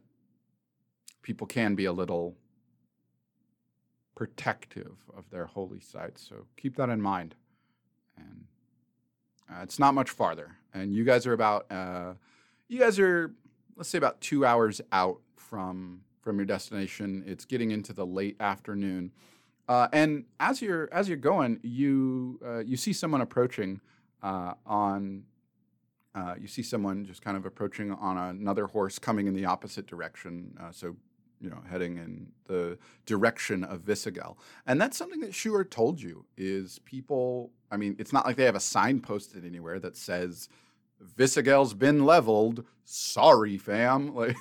[1.25, 2.35] people can be a little
[4.15, 7.35] protective of their holy sites so keep that in mind
[8.17, 8.45] and
[9.51, 12.13] uh, it's not much farther and you guys are about uh,
[12.69, 13.33] you guys are
[13.75, 17.23] let's say about two hours out from from your destination.
[17.25, 19.11] It's getting into the late afternoon,
[19.69, 23.79] uh, and as you're as you're going, you uh, you see someone approaching
[24.21, 25.23] uh, on.
[26.13, 29.85] Uh, you see someone just kind of approaching on another horse coming in the opposite
[29.85, 30.57] direction.
[30.71, 30.95] So,
[31.45, 34.35] you know, heading in the direction of Visigel.
[34.65, 38.45] And that's something that Shura told you is people, I mean, it's not like they
[38.45, 40.49] have a sign posted anywhere that says,
[41.15, 42.65] Visigel's been leveled.
[42.83, 44.15] Sorry, fam.
[44.15, 44.35] Like,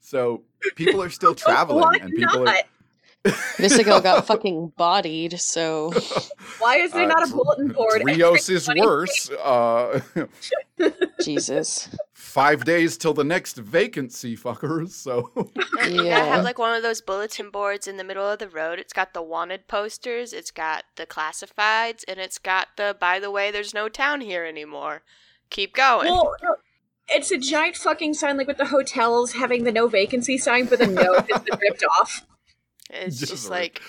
[0.00, 0.42] so
[0.76, 2.56] people are still traveling, Why and people not?
[3.24, 3.30] are.
[3.56, 5.94] Visigel got fucking bodied, so
[6.58, 8.02] Why is there Uh, not a bulletin board?
[8.04, 9.30] Rios is worse.
[9.42, 10.00] Uh,
[11.22, 11.88] Jesus.
[12.12, 14.90] five days till the next vacancy, fuckers.
[14.90, 15.30] So
[15.78, 15.86] Yeah.
[15.88, 18.78] You have like one of those bulletin boards in the middle of the road.
[18.78, 23.30] It's got the wanted posters, it's got the classifieds, and it's got the by the
[23.30, 25.02] way, there's no town here anymore.
[25.50, 26.10] Keep going.
[26.10, 26.56] Well, no,
[27.08, 30.78] it's a giant fucking sign, like with the hotels having the no vacancy sign, but
[30.78, 32.26] the no has been ripped off.
[32.90, 33.80] it's just just, like-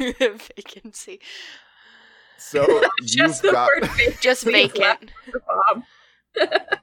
[0.00, 0.18] like
[0.56, 1.20] vacancy.
[2.38, 5.10] so Just you've the got word vacancy Just vacant.
[6.36, 6.78] Left for Bob.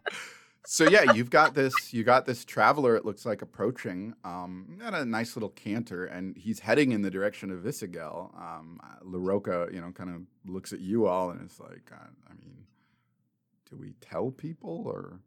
[0.66, 1.74] so yeah, you've got this.
[1.94, 2.96] You got this traveler.
[2.96, 7.12] It looks like approaching um, at a nice little canter, and he's heading in the
[7.12, 8.36] direction of Visigel.
[8.40, 12.34] Um, Laroka, you know, kind of looks at you all, and it's like, uh, I
[12.40, 12.66] mean,
[13.70, 15.20] do we tell people or?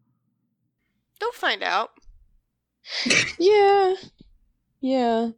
[1.21, 1.91] They'll find out.
[3.39, 3.95] Yeah.
[4.81, 5.31] Yeah.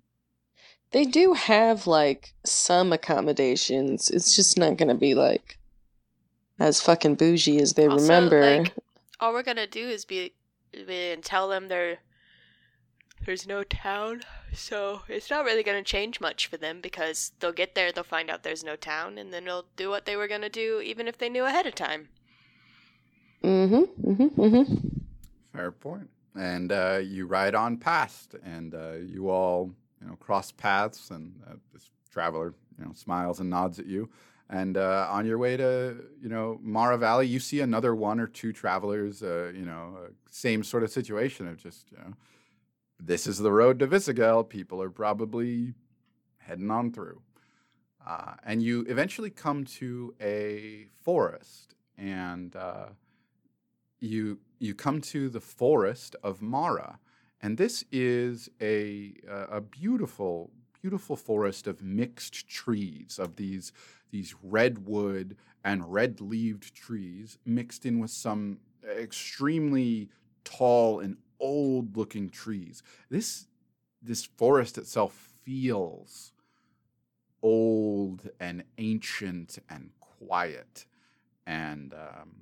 [0.90, 4.10] They do have like some accommodations.
[4.10, 5.58] It's just not gonna be like
[6.58, 8.58] as fucking bougie as they Also, remember.
[8.58, 8.72] like,
[9.20, 10.32] all we're gonna do is be,
[10.72, 11.98] be and tell them there
[13.24, 17.74] there's no town, so it's not really gonna change much for them because they'll get
[17.74, 20.48] there, they'll find out there's no town, and then they'll do what they were gonna
[20.48, 22.08] do, even if they knew ahead of time.
[23.42, 24.10] mm-hmm.
[24.10, 24.40] Mm-hmm.
[24.40, 24.88] Mm-hmm.
[25.56, 26.10] Fair point.
[26.34, 31.32] And uh, you ride on past, and uh, you all, you know, cross paths, and
[31.48, 34.08] uh, this traveler, you know, smiles and nods at you.
[34.48, 38.28] And uh, on your way to, you know, Mara Valley, you see another one or
[38.28, 42.12] two travelers, uh, you know, uh, same sort of situation of just, you know,
[43.00, 44.48] this is the road to Visigel.
[44.48, 45.74] People are probably
[46.38, 47.22] heading on through.
[48.06, 52.86] Uh, and you eventually come to a forest, and uh,
[53.98, 57.00] you you come to the forest of Mara,
[57.42, 63.72] and this is a a beautiful beautiful forest of mixed trees, of these
[64.10, 70.08] these redwood and red-leaved trees mixed in with some extremely
[70.44, 72.82] tall and old-looking trees.
[73.10, 73.46] This
[74.02, 76.32] this forest itself feels
[77.42, 80.86] old and ancient and quiet
[81.46, 82.34] and um,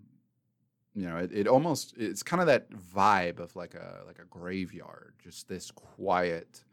[0.94, 4.24] you know it, it almost it's kind of that vibe of like a like a
[4.24, 6.64] graveyard just this quiet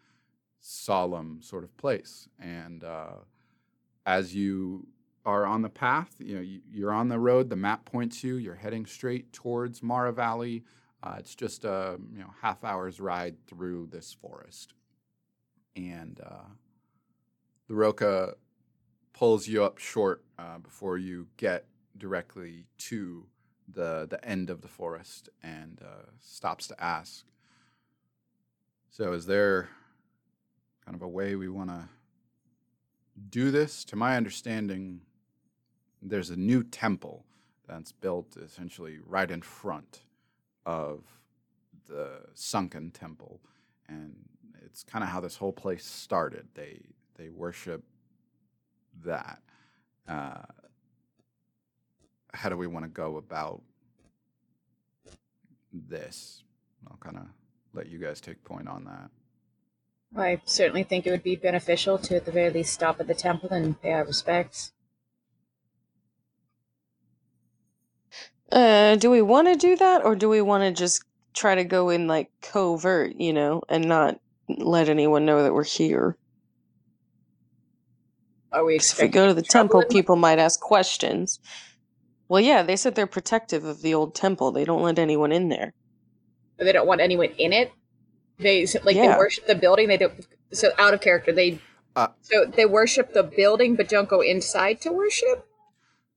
[0.59, 3.15] solemn sort of place and uh,
[4.05, 4.87] as you
[5.25, 8.35] are on the path you know you, you're on the road the map points you
[8.35, 10.63] you're heading straight towards mara valley
[11.03, 14.73] uh, it's just a you know half hour's ride through this forest
[15.75, 16.49] and uh,
[17.67, 18.35] the roca
[19.13, 21.65] pulls you up short uh, before you get
[21.97, 23.25] directly to
[23.71, 27.25] the the end of the forest and uh, stops to ask.
[28.89, 29.69] So, is there
[30.85, 31.87] kind of a way we want to
[33.29, 33.83] do this?
[33.85, 35.01] To my understanding,
[36.01, 37.25] there's a new temple
[37.67, 40.01] that's built essentially right in front
[40.65, 41.03] of
[41.87, 43.41] the sunken temple,
[43.87, 44.15] and
[44.65, 46.47] it's kind of how this whole place started.
[46.53, 46.81] They
[47.17, 47.83] they worship
[49.03, 49.41] that.
[50.07, 50.43] Uh,
[52.33, 53.61] how do we want to go about
[55.73, 56.43] this?
[56.89, 57.23] I'll kind of
[57.73, 59.11] let you guys take point on that.
[60.15, 63.13] I certainly think it would be beneficial to, at the very least, stop at the
[63.13, 64.73] temple and pay our respects.
[68.51, 71.63] Uh, do we want to do that, or do we want to just try to
[71.63, 74.19] go in like covert, you know, and not
[74.49, 76.17] let anyone know that we're here?
[78.51, 81.39] Are we If we go to the temple, people might ask questions.
[82.27, 84.51] Well, yeah, they said they're protective of the old temple.
[84.51, 85.73] They don't let anyone in there.
[86.57, 87.71] They don't want anyone in it.
[88.41, 89.13] They like Yeah.
[89.13, 89.87] they worship the building.
[89.87, 90.25] They don't.
[90.51, 91.59] So out of character, they.
[91.95, 95.45] Uh, so they worship the building, but don't go inside to worship.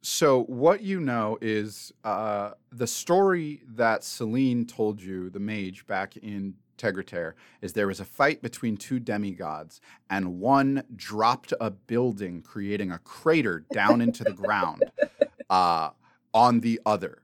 [0.06, 6.18] So, what you know is uh, the story that Celine told you, the mage, back
[6.18, 12.42] in Tegrater, is there was a fight between two demigods, and one dropped a building,
[12.42, 14.84] creating a crater down into the ground
[15.48, 15.88] uh,
[16.34, 17.22] on the other.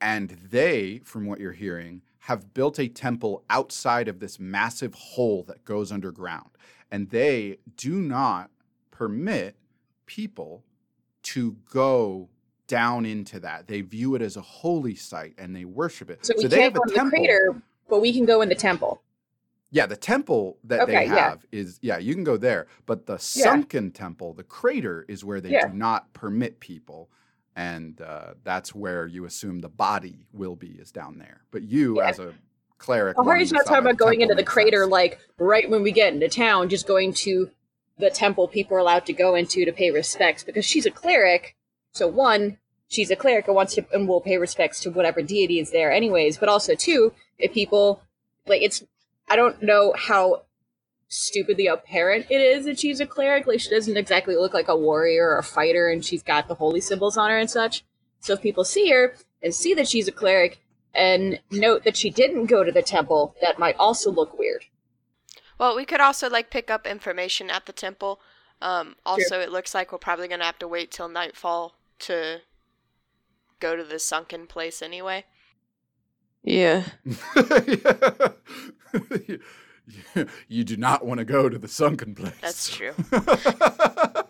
[0.00, 5.42] And they, from what you're hearing, have built a temple outside of this massive hole
[5.42, 6.48] that goes underground.
[6.90, 8.50] And they do not
[8.90, 9.56] permit
[10.06, 10.64] people
[11.24, 12.30] to go
[12.66, 13.66] down into that.
[13.66, 16.24] They view it as a holy site and they worship it.
[16.24, 19.02] So we they can't go in the crater, but we can go in the temple.
[19.70, 21.28] Yeah, the temple that Okay, they yeah.
[21.28, 23.18] have is yeah, you can go there, but the Yeah.
[23.18, 25.68] sunken temple, the crater, is where they Yeah.
[25.68, 27.10] do not permit people,
[27.56, 31.42] and uh, that's where you assume the body will be is down there.
[31.50, 32.08] But you, Yeah.
[32.08, 32.34] as a
[32.78, 34.90] cleric, Well, Harry's not talking about going into the crater sense.
[34.92, 37.50] like right when we get into town, just going to
[37.98, 41.54] the temple people are allowed to go into to pay respects because she's a cleric.
[41.92, 45.60] So one, she's a cleric and wants to and will pay respects to whatever deity
[45.60, 46.38] is there anyways.
[46.38, 48.02] But also two, if people
[48.46, 48.82] like it's
[49.28, 50.42] I don't know how
[51.08, 53.46] stupidly apparent it is that she's a cleric.
[53.46, 56.54] Like she doesn't exactly look like a warrior or a fighter and she's got the
[56.54, 57.84] holy symbols on her and such.
[58.20, 60.60] So if people see her and see that she's a cleric
[60.94, 64.64] and note that she didn't go to the temple, that might also look weird.
[65.58, 68.20] Well, we could also like pick up information at the temple.
[68.62, 72.40] Um, also, it looks like we're probably gonna have to wait till nightfall to
[73.60, 75.24] go to the sunken place anyway.
[76.42, 76.84] Yeah.
[80.48, 82.34] you do not want to go to the sunken place.
[82.40, 82.92] That's true.
[83.10, 84.26] but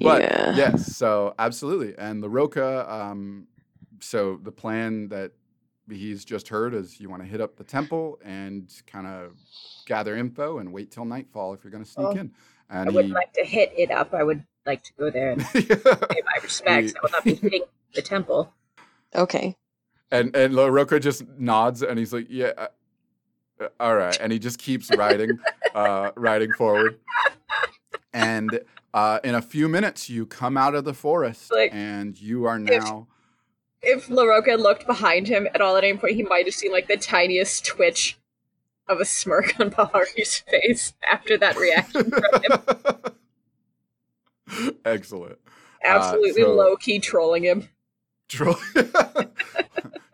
[0.00, 0.54] Yeah.
[0.56, 1.94] yes, so absolutely.
[1.98, 3.46] And the Roca, um,
[4.00, 5.32] so the plan that
[5.90, 9.32] he's just heard is you want to hit up the temple and kind of
[9.86, 12.10] gather info and wait till nightfall if you're going to sneak Oh.
[12.12, 12.32] in.
[12.68, 14.12] And I wouldn't he, like to hit it up.
[14.12, 16.94] I would like to go there and pay my respects.
[16.96, 17.62] I would not be hitting
[17.94, 18.52] the temple.
[19.14, 19.56] Okay.
[20.10, 22.66] and and LaRocca just nods and he's like, yeah.
[23.60, 25.38] Uh, uh, all right, and he just keeps riding,
[25.74, 26.98] uh, riding forward,
[28.12, 28.60] and
[28.94, 32.58] uh, in a few minutes you come out of the forest, Like, and you are
[32.58, 33.06] now
[33.82, 36.88] If LaRocca looked behind him at all at any point, he might have seen like
[36.88, 38.18] the tiniest twitch
[38.88, 42.58] of a smirk on Pahari's face after that reaction from him.
[44.84, 45.38] excellent.
[45.84, 47.68] Absolutely so- low key trolling him.
[48.28, 48.56] Troll-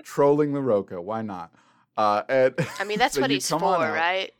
[0.02, 1.50] trolling LaRocca, why not?
[1.96, 4.32] Uh, and I mean, that's so what you he's come for, on right?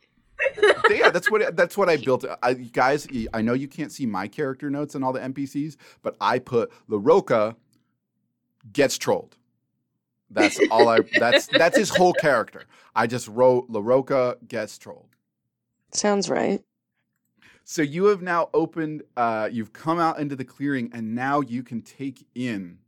[0.89, 2.25] yeah, that's what that's what I built.
[2.41, 6.15] I, guys, I know you can't see my character notes and all the NPCs, but
[6.19, 7.55] I put LaRocca
[8.71, 9.37] gets trolled.
[10.29, 10.99] That's all I.
[11.19, 12.63] That's that's his whole character.
[12.95, 15.09] I just wrote LaRocca gets trolled.
[15.91, 16.63] Sounds right.
[17.65, 19.03] So you have now opened.
[19.15, 22.79] Uh, you've come out into the clearing, and now you can take in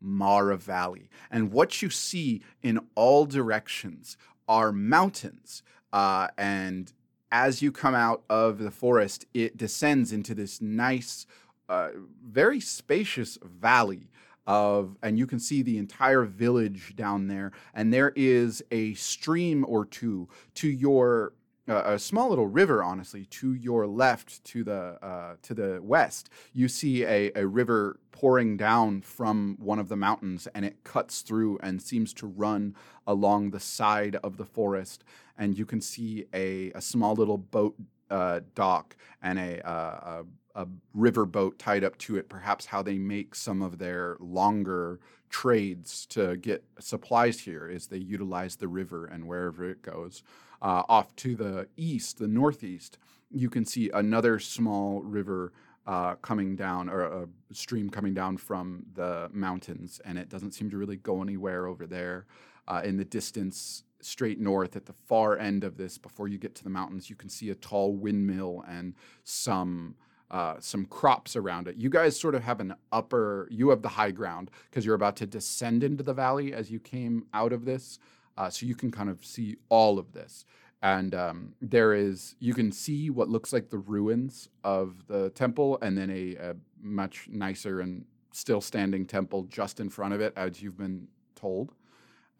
[0.00, 1.08] Mara Valley.
[1.30, 4.16] And what you see in all directions
[4.48, 5.62] are mountains.
[5.92, 6.92] Uh, and
[7.30, 11.26] as you come out of the forest, it descends into this nice,
[11.68, 11.90] uh,
[12.24, 14.10] very spacious valley
[14.46, 17.52] of, and you can see the entire village down there.
[17.74, 21.34] And there is a stream or two to your
[21.68, 26.68] a small little river, honestly, to your left, to the uh, to the west, you
[26.68, 31.58] see a, a river pouring down from one of the mountains, and it cuts through
[31.62, 32.74] and seems to run
[33.06, 35.04] along the side of the forest.
[35.36, 37.76] And you can see a, a small little boat
[38.10, 42.28] uh, dock and a, uh, a, a river boat tied up to it.
[42.28, 44.98] Perhaps how they make some of their longer
[45.30, 50.22] trades to get supplies here is they utilize the river and wherever it goes.
[50.60, 52.98] Uh, off to the east, the northeast,
[53.30, 55.52] you can see another small river
[55.86, 60.68] uh, coming down, or a stream coming down from the mountains, and it doesn't seem
[60.68, 62.26] to really go anywhere over there.
[62.66, 66.54] Uh, in the distance, straight north at the far end of this, before you get
[66.54, 68.94] to the mountains, you can see a tall windmill and
[69.24, 69.94] some.
[70.30, 71.76] Uh, some crops around it.
[71.78, 75.16] You guys sort of have an upper, you have the high ground because you're about
[75.16, 77.98] to descend into the valley as you came out of this.
[78.38, 80.44] Uh, so you can kind of see all of this.
[80.80, 85.78] And um, there is, you can see what looks like the ruins of the temple
[85.82, 90.32] and then a, a much nicer and still standing temple just in front of it,
[90.36, 91.72] as you've been told.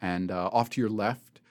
[0.01, 1.41] And uh, off to your left,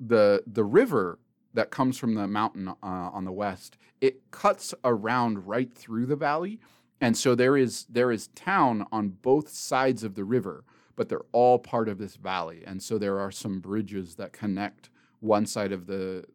[0.00, 1.18] the the river
[1.52, 6.16] that comes from the mountain uh, on the west, it cuts around right through the
[6.16, 6.58] valley,
[7.00, 10.64] and so there is there is town on both sides of the river,
[11.00, 14.90] but they're all part of this valley, and so there are some bridges that connect
[15.20, 16.26] one side of the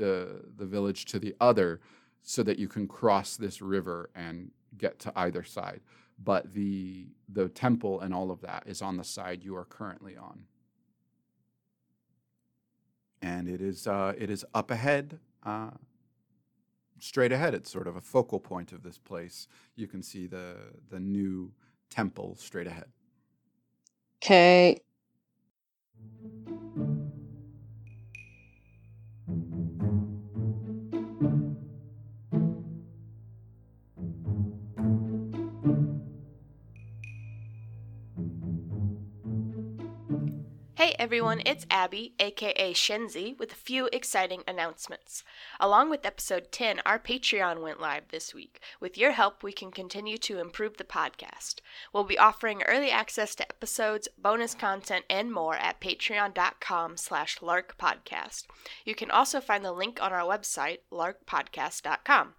[0.00, 1.80] uh, the village to the other,
[2.22, 5.80] so that you can cross this river and get to either side.
[6.22, 10.16] But the the temple and all of that is on the side you are currently
[10.16, 10.44] on
[13.22, 15.70] and it is uh, it is up ahead, uh,
[17.00, 17.54] straight ahead.
[17.54, 19.48] It's sort of a focal point of this place.
[19.76, 20.56] You can see the
[20.90, 21.52] the new
[21.90, 22.86] temple straight ahead.
[24.22, 24.80] Okay.
[41.02, 45.24] Everyone, it's Abby, aka Shenzi, with a few exciting announcements.
[45.58, 48.60] Along with episode 10, our Patreon went live this week.
[48.78, 51.56] With your help, we can continue to improve the podcast.
[51.92, 58.44] We'll be offering early access to episodes, bonus content, and more at patreon.com slash larkpodcast.
[58.84, 62.34] You can also find the link on our website, larkpodcast.com.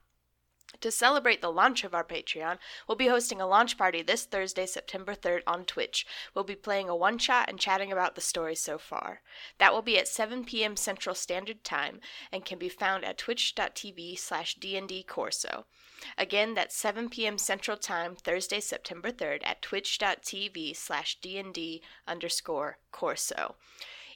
[0.83, 2.57] To celebrate the launch of our Patreon,
[2.89, 6.05] we'll be hosting a launch party this Thursday, September 3rd on Twitch.
[6.35, 9.21] We'll be playing a one shot and chatting about the story so far.
[9.59, 10.75] That will be at 7 p.m.
[10.75, 12.01] Central Standard Time
[12.33, 15.63] and can be found at twitch.tv slash dndcorso.
[16.17, 17.37] Again, that's 7 p.m.
[17.37, 23.55] Central Time, Thursday, September 3rd at twitch.tv slash dnd underscore corso.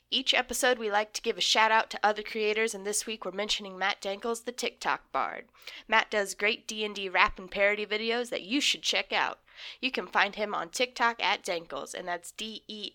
[0.09, 3.25] Each episode, we like to give a shout out to other creators, and this week
[3.25, 5.45] we're mentioning Matt Denkles, the TikTok bard.
[5.85, 9.39] Matt does great D&D rap and parody videos that you should check out.
[9.81, 12.93] You can find him on TikTok at Denkles, and that's D-E-N-K-L-E-S.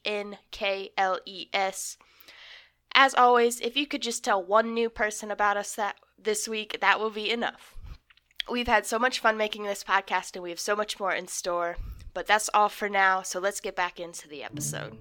[2.95, 6.79] As always, if you could just tell one new person about us that this week,
[6.81, 7.77] that will be enough.
[8.51, 11.29] We've had so much fun making this podcast, and we have so much more in
[11.29, 11.77] store.
[12.15, 14.97] But that's all for now, so let's get back into the episode.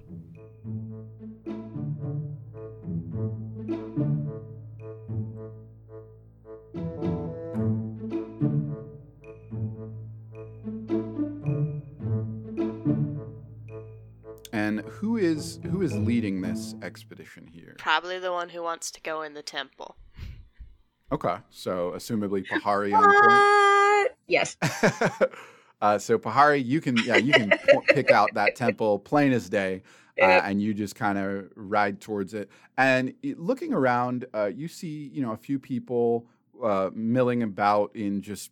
[15.02, 17.74] Who is who is leading this expedition here?
[17.80, 19.96] Probably the one who wants to go in the temple.
[21.12, 24.12] Okay, so assumably Pahari on point.
[24.12, 24.16] What?
[24.28, 24.58] Yes.
[25.82, 29.50] uh, so Pahari, you can yeah you can po- pick out that temple plain as
[29.50, 29.82] day,
[30.22, 30.44] uh, Yep.
[30.46, 32.52] and you just kind of ride towards it.
[32.78, 36.28] And it- looking around, uh, you see you know a few people
[36.64, 38.52] uh, milling about in just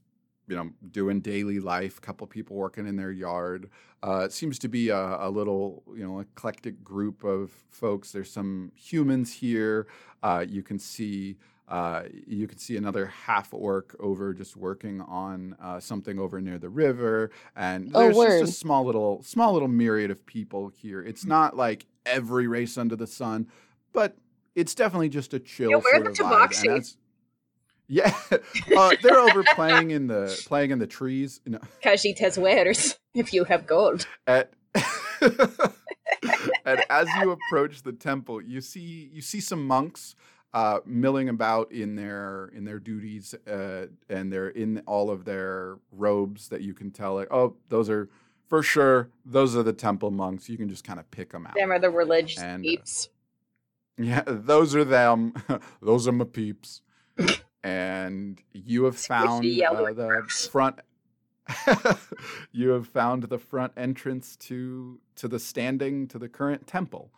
[0.49, 1.97] you know doing daily life.
[1.99, 3.69] A couple people working in their yard.
[4.01, 8.11] Uh, it seems to be a, a little you know eclectic group of folks.
[8.11, 9.87] There's some humans here.
[10.23, 11.37] Uh, you can see.
[11.67, 16.57] Uh, you can see another half orc over just working on uh, something over near
[16.57, 18.39] the river, and Oh, there's word.
[18.39, 21.03] just a small little, small little myriad of people here.
[21.03, 23.47] It's not like every race under the sun,
[23.93, 24.17] but
[24.55, 26.09] it's definitely just a chill Yo, where are the.
[26.09, 26.95] Tabaxi?
[27.91, 28.13] Yeah,
[28.77, 31.41] uh, they're over playing in the playing in the trees.
[31.45, 34.05] No, Khajiit has wares if you have gold.
[34.27, 34.53] at
[35.21, 40.13] and as you approach the temple, you see you see some monks
[40.53, 45.77] uh, milling about in their in their duties, uh, and they're in all of their
[45.91, 47.15] robes that you can tell.
[47.15, 48.07] Like, oh, those are
[48.47, 49.09] for sure.
[49.25, 50.47] Those are the temple monks.
[50.47, 51.55] You can just kind of pick them out.
[51.55, 53.09] Them are the religious And, uh, peeps.
[54.01, 55.33] Yeah, those are them.
[55.81, 56.81] those are my peeps.
[57.63, 60.79] And you have found uh, the front.
[62.51, 67.11] you have found the front entrance to to the standing to the current temple,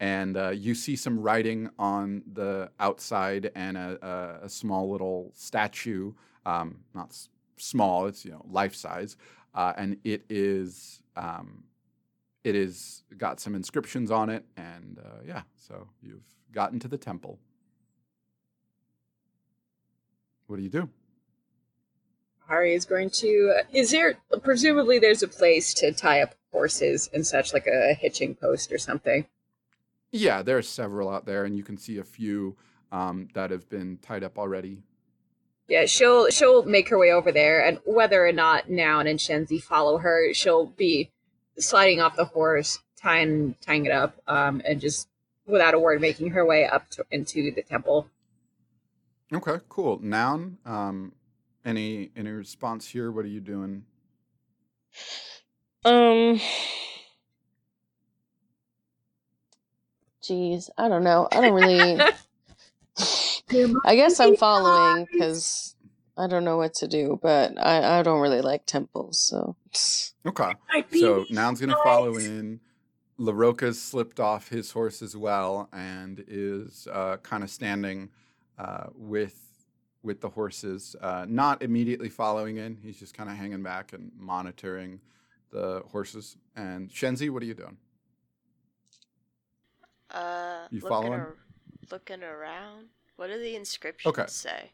[0.00, 3.98] and uh, you see some writing on the outside and a,
[4.42, 6.12] a, a small little statue.
[6.46, 9.16] Um, not s- small; it's you know life size,
[9.54, 11.64] uh, and it is um,
[12.44, 16.98] it is got some inscriptions on it, and uh, yeah, so you've gotten to the
[16.98, 17.38] temple.
[20.48, 20.88] What do you do?
[22.46, 23.60] Hari is going to.
[23.72, 28.34] Is there presumably there's a place to tie up horses and such, like a hitching
[28.34, 29.26] post or something?
[30.10, 32.56] Yeah, there are several out there, and you can see a few
[32.90, 34.78] um, that have been tied up already.
[35.68, 39.62] Yeah, she'll she'll make her way over there, and whether or not Noun and Shenzi
[39.62, 41.10] follow her, she'll be
[41.58, 45.08] sliding off the horse, tying tying it up, um, and just
[45.46, 48.08] without a word making her way up to, into the temple.
[49.32, 49.98] Okay, cool.
[50.02, 50.58] Noun.
[50.64, 51.12] Um,
[51.64, 53.12] any any response here?
[53.12, 53.84] What are you doing?
[55.84, 56.40] Um.
[60.22, 61.28] Jeez, I don't know.
[61.32, 62.00] I don't really.
[63.84, 65.74] I guess I'm following because
[66.16, 69.56] I don't know what to do, but I, I don't really like temples, so.
[70.26, 70.54] Okay.
[70.98, 72.60] So Noun's gonna follow in.
[73.18, 78.10] LaRocca's slipped off his horse as well and is uh, kind of standing
[78.58, 79.44] uh, with
[80.02, 82.76] with the horses, uh, not immediately following in.
[82.76, 85.00] He's just kind of hanging back and monitoring
[85.50, 86.36] the horses.
[86.54, 87.76] And Shenzi, what are you doing?
[90.10, 91.20] Uh, You looking, following?
[91.20, 91.36] ar-
[91.90, 92.86] looking around.
[93.16, 94.26] What do the inscriptions Okay.
[94.28, 94.70] say?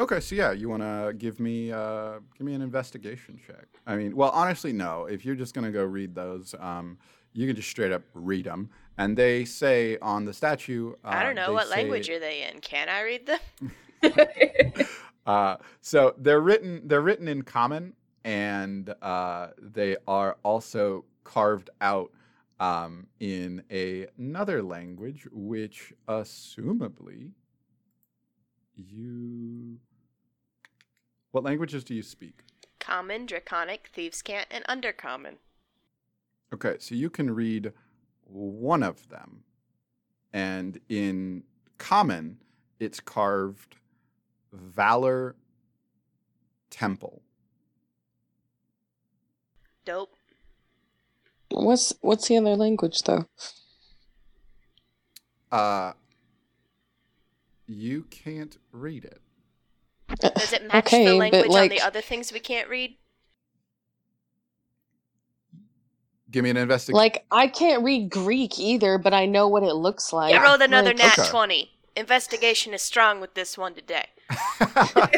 [0.00, 3.66] Okay, so yeah, you want to give me uh, give me an investigation check.
[3.86, 5.04] I mean, well, honestly, no.
[5.04, 6.96] If you're just gonna go read those, um,
[7.32, 8.70] you can just straight up read them.
[8.98, 10.92] And they say on the statue.
[11.04, 11.52] Uh, I don't know.
[11.52, 12.60] What say- language are they in?
[12.60, 13.72] Can I read them?
[15.26, 17.92] Uh, so they're written they're written in common,
[18.24, 22.10] and uh, they are also carved out
[22.58, 27.30] um, in a, another language, which assumably
[28.74, 29.78] you.
[31.32, 32.40] What languages do you speak?
[32.80, 35.34] Common, Draconic, Thieves' Cant, and Undercommon.
[36.52, 37.72] Okay, so you can read
[38.24, 39.44] one of them,
[40.32, 41.44] and in
[41.78, 42.38] common,
[42.80, 43.76] it's carved
[44.52, 45.36] Valor
[46.70, 47.22] Temple.
[49.84, 50.14] Dope.
[51.50, 53.26] What's what's the other language though?
[55.50, 55.92] Uh,
[57.66, 59.20] you can't read it.
[60.20, 62.96] Does it match Okay, the but, language on the other things we can't read?
[66.30, 66.96] Give me an investigation.
[66.96, 70.34] Like I can't read Greek either, but I know what it looks like.
[70.34, 71.28] I rolled another Like, nat Okay.
[71.28, 71.70] 20.
[71.96, 74.06] Investigation is strong with this one today.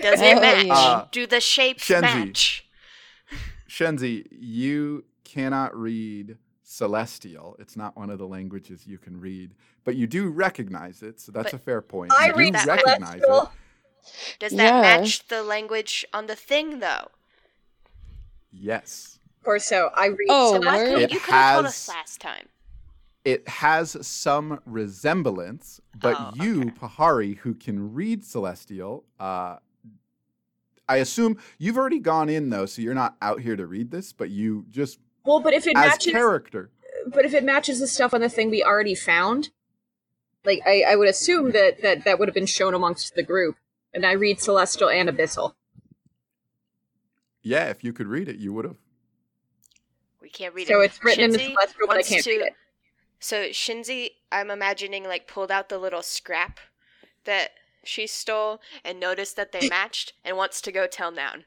[0.00, 0.66] Does it match?
[0.70, 2.00] Uh, Do the shapes Shenzi.
[2.00, 2.66] match?
[3.68, 7.56] Shenzi, you cannot read Celestial.
[7.58, 9.52] It's not one of the languages you can read,
[9.84, 12.12] but you do recognize it, so that's But a fair point.
[12.18, 13.42] I you do read that recognize Celestial.
[13.42, 14.38] it.
[14.40, 14.80] Does that Yeah.
[14.80, 17.08] match the language on the thing, though?
[18.50, 19.18] Yes.
[19.44, 20.26] Or so I read.
[20.28, 20.92] Oh, Celestial.
[20.94, 21.02] word?
[21.02, 22.48] It you could have told us has- last time.
[23.24, 26.70] It has some resemblance, but Oh, you, okay.
[26.70, 29.58] Pahari, who can read Celestial, uh,
[30.88, 34.12] I assume you've already gone in though, so you're not out here to read this,
[34.12, 36.70] but you just Well, but if it as matches, character.
[37.06, 39.50] but if it matches the stuff on the thing we already found,
[40.44, 43.54] like I, I would assume that that that would have been shown amongst the group.
[43.94, 45.54] And I read Celestial and Abyssal.
[47.42, 48.76] Yeah, if you could read it, you would have.
[50.32, 50.86] We can't read So it.
[50.86, 52.54] it's written in the Shenzi Celestial, but I can't to- read it.
[53.20, 56.58] So Shenzi, I'm imagining like pulled out the little scrap
[57.24, 57.50] that
[57.84, 61.44] she stole and noticed that they matched and wants to go tell Noun.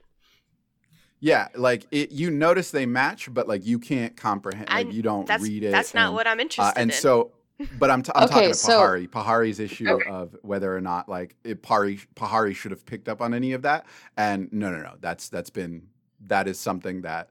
[1.20, 4.70] Yeah, like it, you notice they match, but like you can't comprehend.
[4.70, 5.72] Like you don't read it.
[5.72, 6.94] that's not what I'm Uh, interested and in.
[6.94, 7.32] And so,
[7.80, 9.10] but I'm, t- I'm Okay, talking to so- Pahari.
[9.10, 10.10] Pahari's issue Okay.
[10.10, 13.64] of whether or not like it, Pahari Pahari should have picked up on any of
[13.64, 13.86] that.
[14.18, 14.94] And no, no, no.
[15.02, 15.88] That's that's been
[16.28, 17.30] that is something that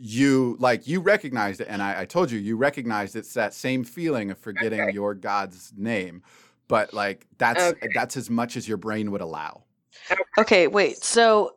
[0.00, 0.86] you like.
[0.86, 4.38] You recognized it, and I, I told you you recognized it's that same feeling of
[4.38, 4.92] forgetting Okay.
[4.92, 6.22] your god's name.
[6.68, 7.88] but like that's Okay.
[7.94, 9.62] that's as much as your brain would allow.
[10.38, 10.98] Okay, wait.
[11.02, 11.56] So,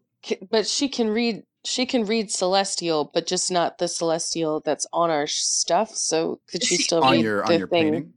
[0.49, 1.43] but she can read.
[1.63, 5.93] She can read celestial, but just not the celestial that's on our stuff.
[5.95, 7.83] So could she She- still On read your the on your thing?
[7.83, 8.13] painting.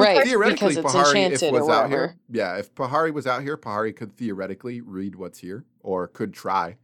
[0.00, 2.16] Right, Theoretically, because it's Pahari, if enchanted or was out here, whatever.
[2.30, 6.76] yeah, if Pahari was out here, Pahari could theoretically read what's here, or could try.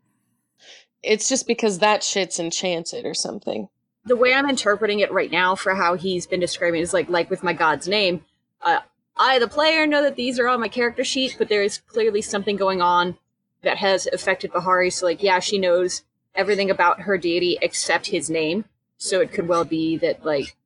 [1.05, 3.68] It's just because that shit's enchanted or something.
[4.07, 7.09] the way I'm interpreting it right now for how he's been describing it is like
[7.09, 8.24] like with my god's name.
[8.62, 8.80] Uh,
[9.16, 12.20] I, the player, know that these are on my character sheet, but there is clearly
[12.20, 13.16] something going on
[13.62, 14.92] that has affected Pahari.
[14.92, 16.02] So like, yeah, she knows
[16.34, 18.64] everything about her deity except his name.
[18.96, 20.57] So it could well be that like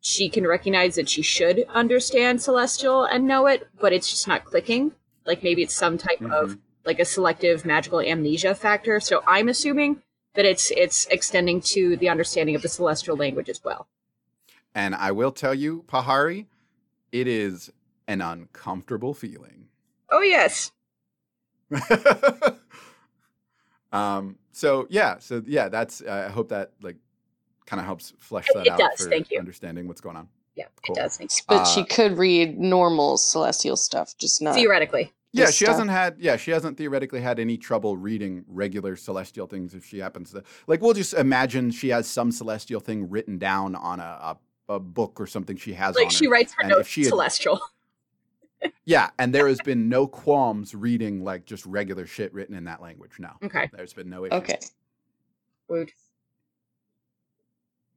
[0.00, 4.44] she can recognize that she should understand celestial and know it, but it's just not
[4.44, 4.92] clicking.
[5.26, 9.00] Like maybe it's some type of like a selective magical amnesia factor.
[9.00, 10.02] So I'm assuming
[10.34, 13.86] that it's it's extending to the understanding of the celestial language as well.
[14.74, 16.46] And I will tell you, Pahari,
[17.12, 17.70] it is
[18.08, 19.66] an uncomfortable feeling.
[20.10, 20.72] Oh yes.
[23.92, 24.36] um.
[24.52, 25.18] So yeah.
[25.18, 25.68] So yeah.
[25.68, 26.02] That's.
[26.02, 26.96] I hope that like
[27.66, 29.38] kind of helps flesh that it out does, for thank you.
[29.38, 30.28] understanding what's going on.
[30.54, 30.96] Yeah, Cool.
[30.96, 31.16] it does.
[31.16, 31.42] Thank you.
[31.48, 34.54] But she Uh, could read normal celestial stuff, just not.
[34.54, 35.12] Theoretically.
[35.32, 35.74] Yeah, she stuff.
[35.76, 36.16] hasn't had.
[36.18, 39.74] Yeah, she hasn't theoretically had any trouble reading regular celestial things.
[39.74, 43.74] If she happens to, like, we'll just imagine she has some celestial thing written down
[43.74, 44.36] on a
[44.68, 45.94] a, a book or something she has.
[45.96, 46.30] Like on she her.
[46.32, 47.60] writes her And if notes she had- celestial.
[48.84, 52.80] Yeah, and there has been no qualms reading like just regular shit written in that
[52.80, 53.10] language.
[53.18, 53.68] No, Okay.
[53.72, 54.36] there's been no issue.
[54.36, 54.58] Okay.
[55.68, 55.90] Woot.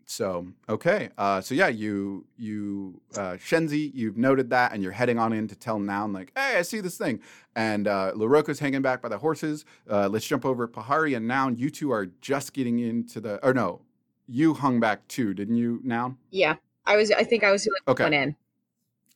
[0.08, 5.18] So okay, uh, so yeah, you you uh, Shenzi, you've noted that, and you're heading
[5.18, 7.22] on in to tell Noun like, hey, I see this thing,
[7.56, 9.66] and uh, LaRocca's hanging back by the horses.
[9.90, 11.58] Uh, let's jump over Pahari and Noun.
[11.58, 13.82] You two are just getting into the, or no,
[14.28, 16.18] you hung back too, didn't you, Noun?
[16.30, 16.56] Yeah.
[16.86, 18.04] I was I think I was the Okay.
[18.04, 18.36] one in.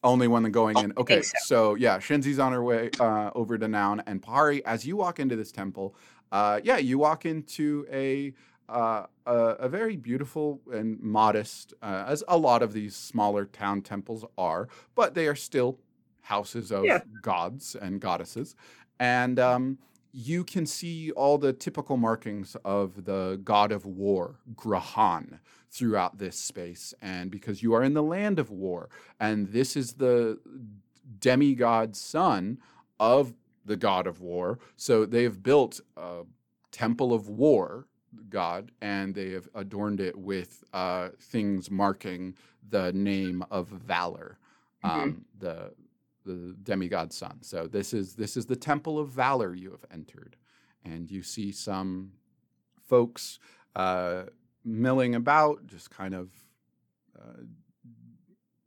[0.03, 0.93] Only one going in.
[0.97, 1.37] Okay, so.
[1.41, 5.19] so yeah, Shenzi's on her way uh, over to Noun, and Pahari, as you walk
[5.19, 5.95] into this temple,
[6.31, 8.33] uh, yeah, you walk into a
[8.69, 13.81] uh, a, a very beautiful and modest, uh, as a lot of these smaller town
[13.81, 15.79] temples are, but they are still
[16.21, 17.01] houses of Yeah.
[17.21, 18.55] gods and goddesses,
[18.99, 19.79] and um,
[20.11, 25.39] you can see all the typical markings of the god of war, Grahan,
[25.71, 26.93] throughout this space.
[27.01, 28.89] And because you are in the land of war,
[29.19, 30.39] and this is the
[31.19, 32.59] demigod son
[32.99, 33.33] of
[33.65, 36.23] the god of war, so they've built a
[36.71, 37.85] temple of war
[38.29, 42.35] god and they have adorned it with uh, things marking
[42.69, 44.37] the name of valor
[44.83, 44.89] Mhm.
[44.89, 45.73] um, the
[46.25, 50.35] the demigod son so this is this is the temple of valor you have entered.
[50.85, 52.13] And you see some
[52.87, 53.37] folks
[53.75, 54.23] uh,
[54.63, 56.29] milling about just kind of
[57.19, 57.43] uh,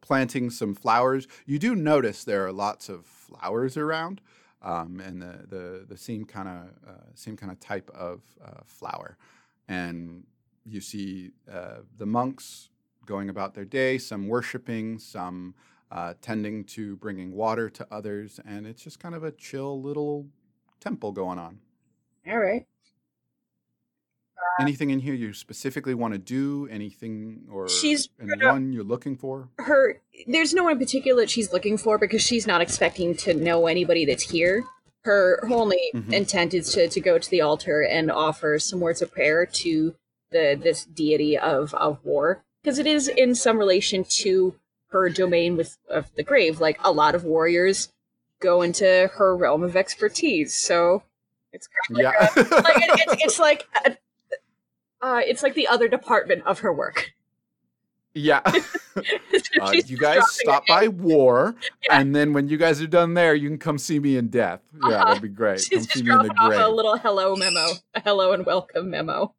[0.01, 1.27] planting some flowers.
[1.47, 4.21] You do notice there are lots of flowers around
[4.63, 8.61] um, and the the the same kind of uh, same kind of type of uh,
[8.67, 9.17] flower,
[9.69, 10.25] and
[10.65, 12.71] you see uh, the monks
[13.05, 15.55] going about their day, some worshiping, some
[15.91, 20.27] uh, tending to bringing water to others, and it's just kind of a chill little
[20.81, 21.59] temple going on.
[22.29, 22.67] All right.
[24.61, 26.69] Anything in here you specifically want to do?
[26.71, 29.49] Anything or She's anyone you're looking for?
[29.59, 33.35] Her there's no one in particular that she's looking for because she's not expecting to
[33.35, 34.65] know anybody that's here.
[35.05, 36.13] Her only Mhm.
[36.13, 39.95] intent is to, to go to the altar and offer some words of prayer to
[40.31, 42.45] the this deity of, of war.
[42.63, 44.55] Because it is in some relation to
[44.91, 46.61] her domain with of the grave.
[46.61, 47.91] Like a lot of warriors
[48.39, 50.55] go into her realm of expertise.
[50.55, 51.03] So
[51.53, 52.45] it's kind of Yeah.
[52.61, 53.97] like it, it's, it's like a,
[55.03, 57.13] uh, it's like the other department of her work.
[58.15, 58.41] yeah.
[58.95, 59.03] So
[59.61, 61.55] Uh, you guys stop by war,
[61.89, 61.99] Yeah.
[62.01, 64.61] and then when you guys are done there, you can come see me in death.
[64.75, 65.05] Yeah, Uh-huh.
[65.07, 65.67] that'd be great.
[65.71, 66.61] come She's see just me in the dropping off grave.
[66.61, 69.35] a little hello memo, a hello and welcome memo.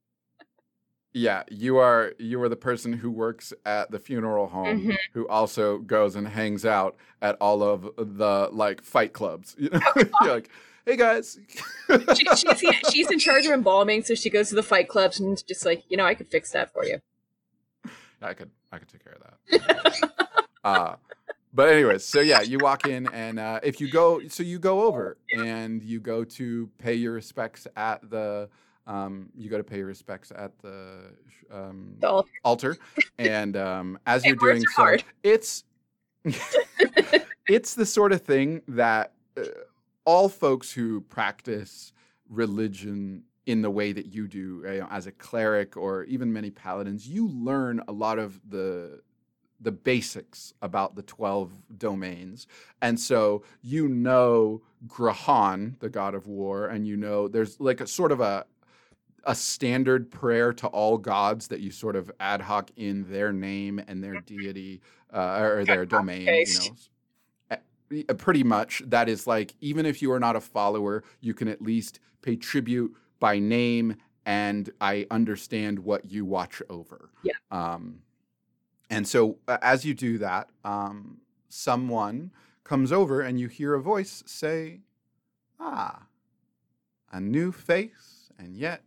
[1.16, 4.98] Yeah, you are you are the person who works at the funeral home Mhm.
[5.14, 9.56] who also goes and hangs out at all of the like fight clubs.
[9.60, 9.80] You know,
[10.24, 10.50] you're like,
[10.86, 11.38] hey guys.
[12.16, 15.46] She, she's, she's in charge of embalming, so she goes to the fight clubs and
[15.48, 17.00] just like, you know, I could fix that for you.
[18.22, 20.26] I could I could take care of that.
[20.64, 20.96] uh,
[21.54, 24.84] but anyways, so yeah, you walk in and uh, if you go, so you go
[24.84, 28.50] over and you go to pay your respects at the.
[28.86, 31.12] Um, you go to pay your respects at the
[31.50, 32.30] um, The altar.
[32.44, 32.78] altar,
[33.18, 35.04] and um, as you're doing so, hard.
[35.24, 35.64] it's
[37.48, 39.44] it's the sort of thing that uh,
[40.06, 41.94] all folks who practice
[42.30, 46.50] religion in the way that you do you know, as a cleric or even many
[46.50, 49.02] paladins you learn a lot of the
[49.64, 52.48] the basics about the 12 domains.
[52.82, 57.88] And so you know Grahan, the god of war, and you know there's like a
[57.88, 58.46] sort of a
[59.26, 63.82] a standard prayer to all gods that you sort of ad hoc in their name
[63.88, 64.82] and their deity
[65.14, 66.76] uh, or their domain, you know.
[68.10, 71.48] Uh, Pretty much, that is like even if you are not a follower, you can
[71.48, 77.10] at least pay tribute by name, and I understand what you watch over.
[77.24, 77.34] Yeah.
[77.52, 78.00] Um,
[78.90, 82.32] and so uh, as you do that, um, someone
[82.64, 84.82] comes over and you hear a voice say,
[85.60, 86.08] Ah,
[87.12, 88.84] a new face, and yet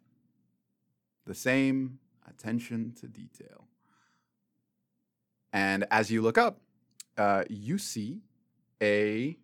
[1.27, 1.99] the same
[2.29, 3.69] attention to detail.
[5.53, 6.61] And as you look up,
[7.17, 8.21] uh, you see
[8.83, 9.37] a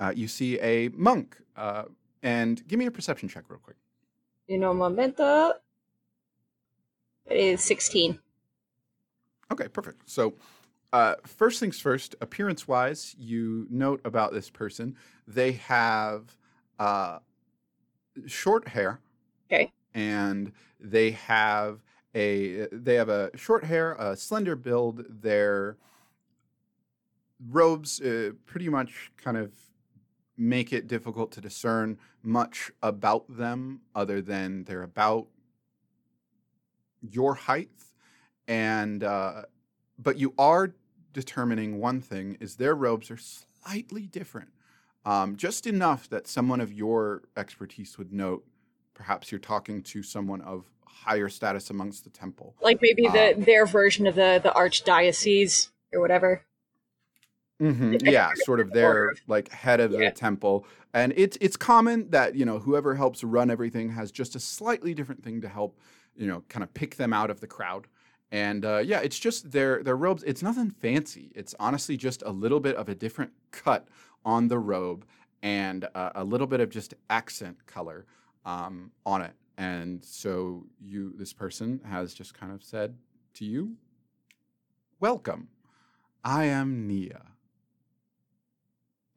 [0.00, 1.36] uh, you see a monk.
[1.56, 1.84] Uh,
[2.22, 3.76] and give me a perception check real quick.
[4.48, 5.52] In un momento.
[7.26, 8.18] It is 16.
[9.52, 10.08] Okay, perfect.
[10.08, 10.34] So,
[10.92, 14.96] uh, first things first, appearance wise, you note about this person,
[15.28, 16.36] they have
[16.78, 17.18] uh,
[18.26, 19.00] short hair.
[19.52, 19.70] Okay.
[19.94, 21.80] And they have
[22.14, 25.04] a they have a short hair, a slender build.
[25.08, 25.76] Their
[27.48, 29.52] robes uh, pretty much kind of
[30.36, 35.26] make it difficult to discern much about them other than they're about
[37.00, 37.70] your height
[38.48, 39.42] and uh,
[39.98, 40.74] but you are
[41.12, 44.50] determining one thing is their robes are slightly different
[45.04, 48.44] um, just enough that someone of your expertise would note
[48.94, 53.44] perhaps you're talking to someone of higher status amongst the temple Like maybe the Um,
[53.44, 56.42] their version of the, the archdiocese or whatever.
[57.60, 59.98] Hmm Yeah, sort of their like head of Yeah.
[59.98, 64.34] the temple, and it's it's common that you know whoever helps run everything has just
[64.34, 65.78] a slightly different thing to help
[66.16, 67.86] you know kind of pick them out of the crowd.
[68.32, 70.22] And uh, yeah, it's just their their robes.
[70.22, 71.32] It's nothing fancy.
[71.34, 73.88] It's honestly just a little bit of a different cut
[74.24, 75.04] on the robe
[75.42, 78.06] and uh, a little bit of just accent color
[78.44, 79.32] um, on it.
[79.58, 82.96] And so you, this person has just kind of said
[83.34, 83.76] to you,
[85.00, 85.48] "Welcome,
[86.24, 87.36] I am Nia."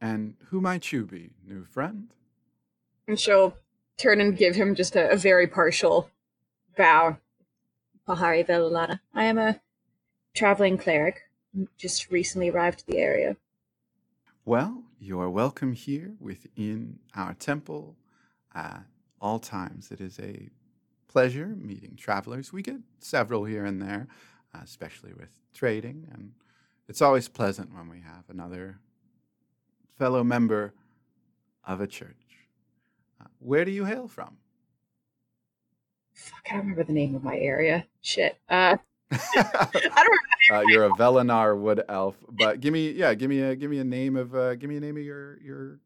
[0.04, 2.14] And who might you be, new friend?
[3.08, 3.56] And she'll
[3.96, 6.10] turn and give him just a, a very partial
[6.76, 7.16] bow.
[8.06, 9.00] Pahari Velalana.
[9.16, 9.62] I am a
[10.36, 11.22] traveling cleric.
[11.78, 13.38] Just recently arrived to the area.
[14.44, 17.96] Well, you are welcome here within our temple
[18.54, 18.84] at
[19.22, 19.90] all times.
[19.90, 20.50] It is a
[21.08, 22.52] pleasure meeting travelers.
[22.52, 24.10] We get several here and there,
[24.54, 26.34] especially with trading, and
[26.90, 28.80] it's always pleasant when we have another
[29.98, 30.74] fellow member
[31.66, 32.16] of a church.
[33.22, 34.38] Uh, where do you hail from?
[36.14, 37.86] Fuck, I don't remember the name of my area.
[38.02, 38.38] Shit.
[38.50, 38.78] Uh,
[39.12, 40.20] I don't
[40.52, 43.80] uh, you're a Velenar wood elf, but give me yeah, give me a give me
[43.80, 45.80] a name of uh, give me a name of your your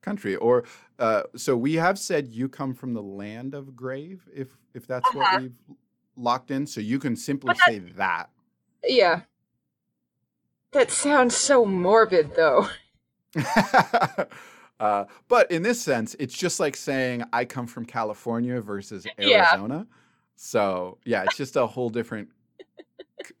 [0.00, 0.64] country or
[0.98, 5.06] uh, so we have said you come from the land of grave if if that's
[5.08, 5.18] Uh-huh.
[5.18, 5.58] what we've
[6.16, 8.30] locked in so you can simply that- say that
[8.84, 9.22] Yeah.
[10.72, 12.68] That sounds so morbid, though.
[14.80, 19.48] uh, but in this sense it's just like saying i come from california versus Yeah.
[19.50, 19.86] arizona
[20.36, 22.28] so yeah it's just a whole different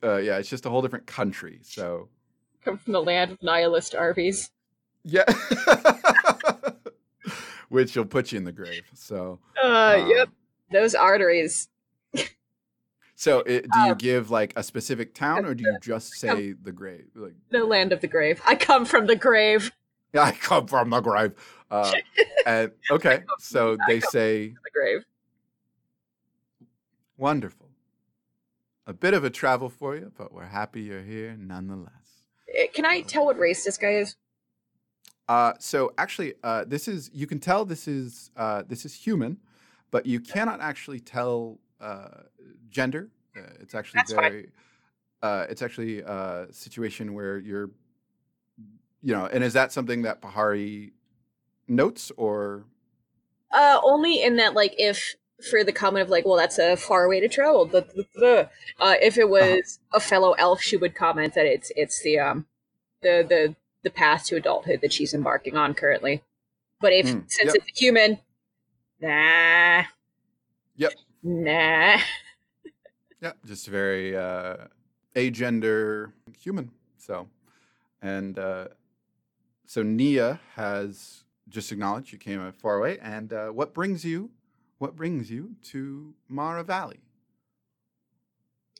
[0.02, 2.08] uh, yeah it's just a whole different country so
[2.64, 4.50] Come from the land of nihilist Arby's.
[5.04, 5.24] Yeah.
[7.68, 8.84] Which will put you in the grave.
[8.94, 10.28] So, Uh, um, yep.
[10.72, 11.68] Those arteries.
[13.14, 16.52] So, it, do Um, you give like a specific town, or do you just say
[16.52, 17.06] the grave?
[17.14, 18.40] Like, The land of the grave.
[18.46, 19.72] I come from the grave.
[20.18, 21.32] I come from the grave.
[21.70, 21.92] Uh,
[22.46, 25.04] and okay, so they say The grave.
[27.16, 27.66] wonderful.
[28.86, 32.22] A bit of a travel for you, but we're happy you're here nonetheless.
[32.54, 34.16] Eh, Can I tell what race this guy is?
[35.28, 39.36] Uh, so actually, uh, this is you can tell this is uh, this is human,
[39.90, 42.22] but you cannot actually tell uh,
[42.70, 43.10] gender.
[43.36, 44.48] Uh, it's actually That's very
[45.22, 47.70] uh, it's actually a situation where you're,
[49.02, 50.92] you know, and is that something that Pahari
[51.66, 52.64] notes or?
[53.52, 55.14] Uh, only in that, like, if
[55.50, 57.64] for the comment of like, well, that's a far way to travel.
[57.64, 61.70] The, the, the, uh, if it was a fellow elf, she would comment that it's
[61.76, 62.46] it's the um
[63.02, 66.22] the the the path to adulthood that she's embarking on currently.
[66.80, 67.54] But if Mm, since yep.
[67.56, 68.18] it's a human,
[69.00, 69.84] nah.
[70.76, 70.92] Yep.
[71.22, 71.98] Nah.
[73.20, 74.56] Yeah, just very uh,
[75.16, 76.70] agender human.
[76.98, 77.28] So,
[78.00, 78.68] and uh,
[79.68, 82.98] so Nia has just acknowledged you came a far away.
[83.02, 84.30] And uh, what brings you?
[84.78, 87.00] What brings you to Mara Valley?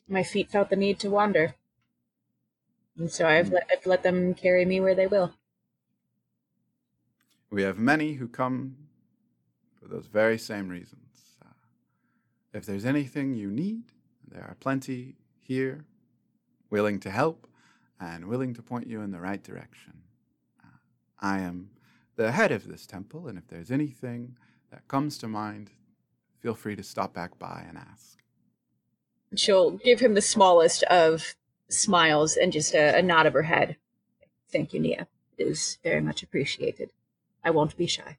[0.07, 1.53] My feet felt the need to wander.
[2.97, 5.35] And so I've let, I've let them carry me where they will.
[7.51, 8.75] We have many who come
[9.79, 11.35] for those very same reasons.
[11.45, 11.53] Uh,
[12.51, 13.83] if there's anything you need,
[14.27, 15.85] there are plenty here
[16.71, 17.45] willing to help
[17.99, 19.93] and willing to point you in the right direction.
[21.21, 21.69] I am
[22.15, 24.35] the head of this temple, and if there's anything
[24.71, 25.71] that comes to mind,
[26.39, 28.19] feel free to stop back by and ask.
[29.35, 31.35] She'll give him the smallest of
[31.69, 33.77] smiles and just a, a nod of her head.
[34.51, 35.07] Thank you, Nia.
[35.37, 36.91] It is very much appreciated.
[37.43, 38.17] I won't be shy.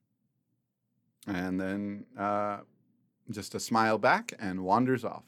[1.26, 2.58] And then uh,
[3.30, 5.24] just a smile back and wanders off.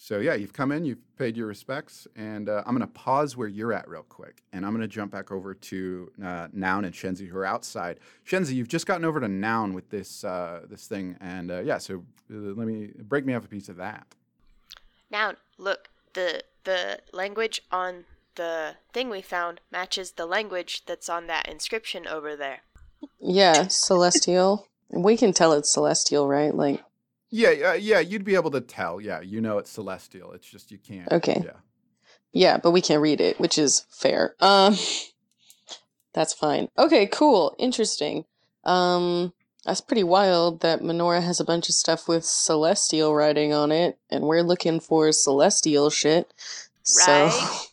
[0.00, 3.36] So yeah, you've come in, you've paid your respects, and uh, I'm going to pause
[3.36, 6.84] where you're at real quick, and I'm going to jump back over to uh, Noun
[6.84, 7.98] and Shenzi who are outside.
[8.24, 11.78] Shenzi, you've just gotten over to Noun with this uh, this thing, and uh, yeah,
[11.78, 14.06] so uh, let me break me off a piece of that.
[15.10, 18.04] Now, look, the the language on
[18.36, 22.60] the thing we found matches the language that's on that inscription over there.
[23.20, 24.68] Yeah, celestial.
[24.90, 26.54] we can tell it's celestial, right?
[26.54, 26.82] Like,
[27.30, 29.00] Yeah, uh, yeah, you'd be able to tell.
[29.00, 30.32] Yeah, you know it's celestial.
[30.32, 31.10] It's just you can't.
[31.12, 31.42] Okay.
[31.44, 31.50] Yeah.
[32.32, 34.34] yeah, but we can't read it, which is fair.
[34.40, 34.76] Um,
[36.14, 36.68] that's fine.
[36.78, 38.24] Okay, cool, interesting.
[38.64, 43.70] Um, that's pretty wild that Menorah has a bunch of stuff with celestial writing on
[43.70, 46.32] it, and we're looking for celestial shit.
[46.82, 47.66] So Right.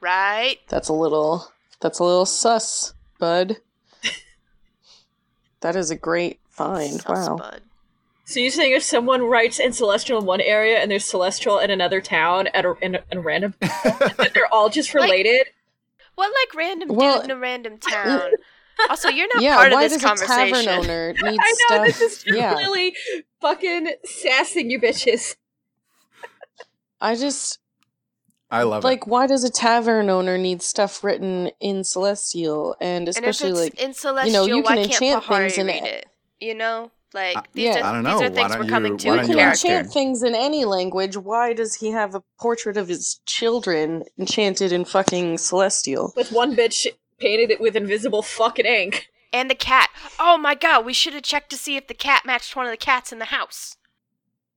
[0.00, 0.58] Right?
[0.68, 1.46] that's a little
[1.80, 3.58] that's a little sus, bud.
[5.60, 7.00] that is a great find.
[7.00, 7.36] Sus wow.
[7.36, 7.62] bud.
[8.30, 11.70] So you're saying if someone writes in celestial in one area and there's celestial in
[11.70, 15.46] another town at a, in, a, in a random, that they're all just Like- related?
[16.14, 18.30] What like random Well, dude in a random town?
[18.88, 20.84] Also, you're not yeah, part of why this does a tavern conversation.
[20.84, 21.86] owner need I know stuff?
[21.86, 22.94] this is yeah, really
[23.40, 25.34] fucking sassing you bitches.
[27.00, 27.58] I just
[28.50, 28.86] I love it.
[28.86, 33.50] like why does a tavern owner need stuff written in celestial and And if especially
[33.50, 35.84] it's like in celestial, you know, you can't enchant Pahari things in read it.
[35.84, 36.06] it?
[36.46, 37.80] You know, like Uh, these yeah.
[37.80, 38.18] are I don't these know.
[38.18, 39.78] are Why things don't we're coming you- to why don't you can you ask character.
[39.78, 41.16] enchant things in any language.
[41.16, 46.12] Why does he have a portrait of his children enchanted in fucking celestial?
[46.16, 46.86] With one bitch
[47.18, 49.08] painted it with invisible fucking ink.
[49.32, 49.90] And the cat.
[50.18, 52.70] Oh my god, we should have checked to see if the cat matched one of
[52.72, 53.76] the cats in the house.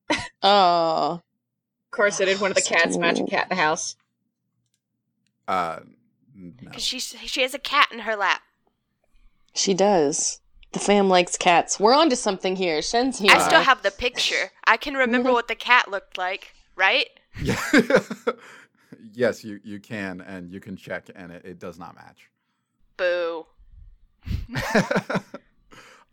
[0.42, 1.22] Oh,
[1.86, 3.96] Of course, I did one of the cats match a cat in the house.
[5.48, 5.80] Uh,
[6.36, 6.52] no.
[6.60, 8.42] Because she she has a cat in her lap.
[9.54, 10.40] she does.
[10.74, 11.80] The fam likes cats.
[11.80, 12.82] We're onto something here.
[12.82, 13.32] Shen's here.
[13.32, 14.52] I still have the picture.
[14.66, 17.08] I can remember what the cat looked like, right?
[17.42, 17.62] Yeah.
[19.14, 22.30] yes, you you can, and you can check, and it, it does not match.
[22.98, 23.46] Boo.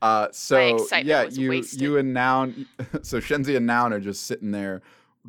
[0.02, 1.80] uh, so excitement yeah, was you wasted.
[1.80, 2.66] you and Noun,
[3.02, 4.82] so Shenzi and Noun are just sitting there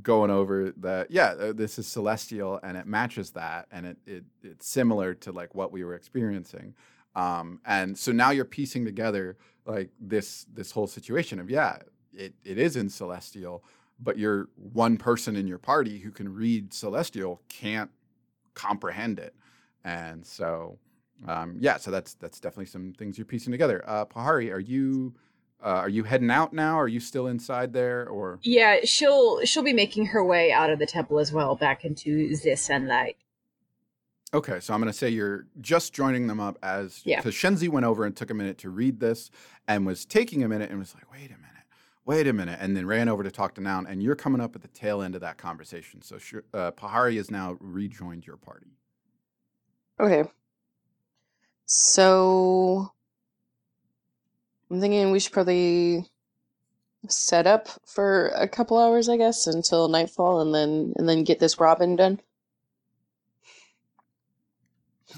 [0.03, 1.09] going over that.
[1.09, 5.31] Yeah, uh, this is celestial, and it matches that, and it, it it's similar to
[5.31, 6.73] like what we were experiencing.
[7.15, 11.77] Um, and so now you're piecing together like this this whole situation of yeah,
[12.13, 13.63] it, it is in celestial,
[13.99, 17.91] but you're one person in your party who can read celestial can't
[18.53, 19.35] comprehend it,
[19.83, 20.77] and so
[21.27, 23.83] um, yeah, so that's that's definitely some things you're piecing together.
[23.85, 25.13] Uh, Pahari, are you
[25.63, 26.79] uh, are you heading out now?
[26.79, 30.79] Are you still inside there, or Yeah, she'll she'll be making her way out of
[30.79, 33.17] the temple as well, back into the sunlight.
[34.33, 34.59] Okay?
[34.59, 37.17] So I'm going to say you're just joining them up as Yeah.
[37.19, 39.29] because Shenzi went over and took a minute to read this
[39.67, 41.65] and was taking a minute and was like, wait a minute,
[42.05, 44.55] wait a minute, and then ran over to talk to Noun, and you're coming up
[44.55, 46.01] at the tail end of that conversation.
[46.01, 46.17] So
[46.53, 48.77] uh, Pahari has now rejoined your party.
[49.99, 50.23] Okay.
[51.65, 52.91] So
[54.69, 56.05] I'm thinking we should probably
[57.07, 61.39] set up for a couple hours, I guess, until nightfall, and then and then get
[61.39, 62.19] this Robin done.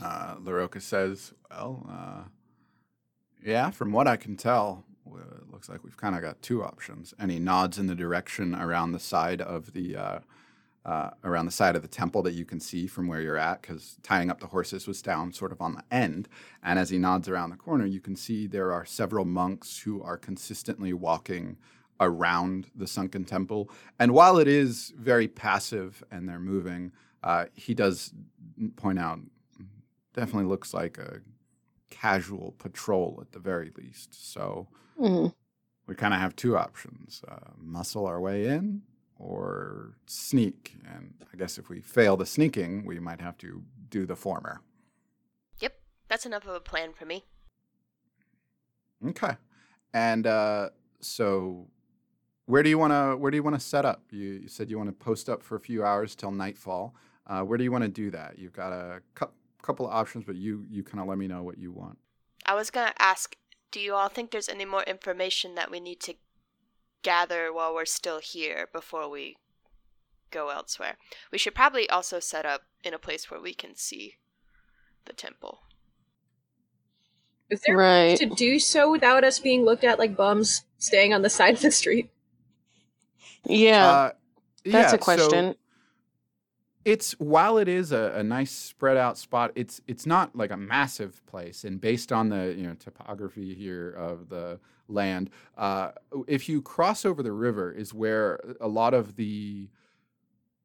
[0.01, 0.35] Uh,
[0.79, 2.23] says, "Well, uh,
[3.43, 7.13] yeah, from what I can tell, it looks like we've kind of got two options."
[7.19, 10.19] And he nods in the direction around the side of the uh,
[10.85, 13.61] uh, around the side of the temple that you can see from where you're at,
[13.61, 16.27] because tying up the horses was down sort of on the end.
[16.61, 20.01] And as he nods around the corner, you can see there are several monks who
[20.03, 21.57] are consistently walking
[21.99, 23.69] around the sunken temple.
[23.97, 26.91] And while it is very passive and they're moving,
[27.23, 28.13] uh, he does
[28.75, 29.19] point out
[30.13, 31.21] definitely looks like a
[31.89, 34.31] casual patrol at the very least.
[34.33, 35.27] So hmm
[35.85, 38.81] we kind of have two options uh, muscle our way in
[39.17, 40.75] or sneak.
[40.87, 44.61] And I guess if we fail the sneaking, we might have to do the former.
[45.59, 45.73] Yep,
[46.07, 47.25] that's enough of a plan for me.
[49.07, 49.35] Okay.
[49.93, 51.67] And uh, so
[52.45, 54.03] where do you want to where do you want to set up?
[54.11, 56.95] You, you said you want to post up for a few hours till nightfall.
[57.27, 58.37] Uh, where do you want to do that?
[58.37, 59.31] You've got a cou-
[59.63, 61.97] couple of options, but you you kind of let me know what you want.
[62.45, 63.35] I was gonna ask,
[63.71, 66.15] do you all think there's any more information that we need to
[67.03, 69.37] gather while we're still here before we
[70.31, 70.97] go elsewhere?
[71.31, 74.17] We should probably also set up in a place where we can see
[75.05, 75.63] the temple.
[77.49, 78.17] Is there Right.
[78.17, 81.61] to do so without us being looked at like bums staying on the side of
[81.61, 82.09] the street?
[83.45, 84.11] Yeah, Uh,
[84.71, 85.55] that's yeah, a question.
[85.55, 85.57] So
[86.85, 90.57] it's while it is a, a nice spread out spot, it's it's not like a
[90.57, 91.63] massive place.
[91.63, 95.91] And based on the you know topography here of the land, uh,
[96.27, 99.69] if you cross over the river, is where a lot of the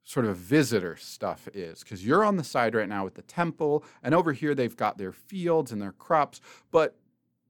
[0.09, 3.85] sort of visitor stuff is because you're on the side right now with the temple
[4.03, 6.41] and over here they've got their fields and their crops
[6.71, 6.97] but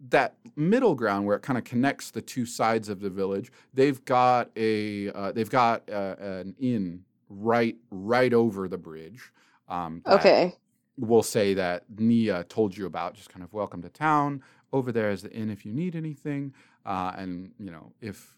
[0.01, 4.05] that middle ground where it kind of connects the two sides of the village they've
[4.05, 9.33] got a uh, they've got uh, an inn right right over the bridge
[9.69, 10.55] um, okay.
[10.97, 15.11] we'll say that nia told you about just kind of welcome to town over there
[15.11, 16.53] is the inn if you need anything
[16.87, 18.37] uh, and you know if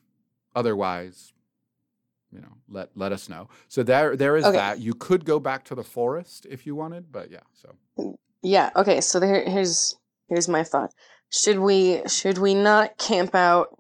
[0.57, 1.32] otherwise
[2.32, 4.57] you know let let us know so there there is Okay.
[4.57, 7.74] that you could go back to the forest if you wanted but yeah so
[8.43, 8.70] Yeah.
[8.74, 9.01] Okay.
[9.03, 9.97] So there, here's
[10.28, 10.93] here's my thought.
[11.30, 13.78] Should we should we not camp out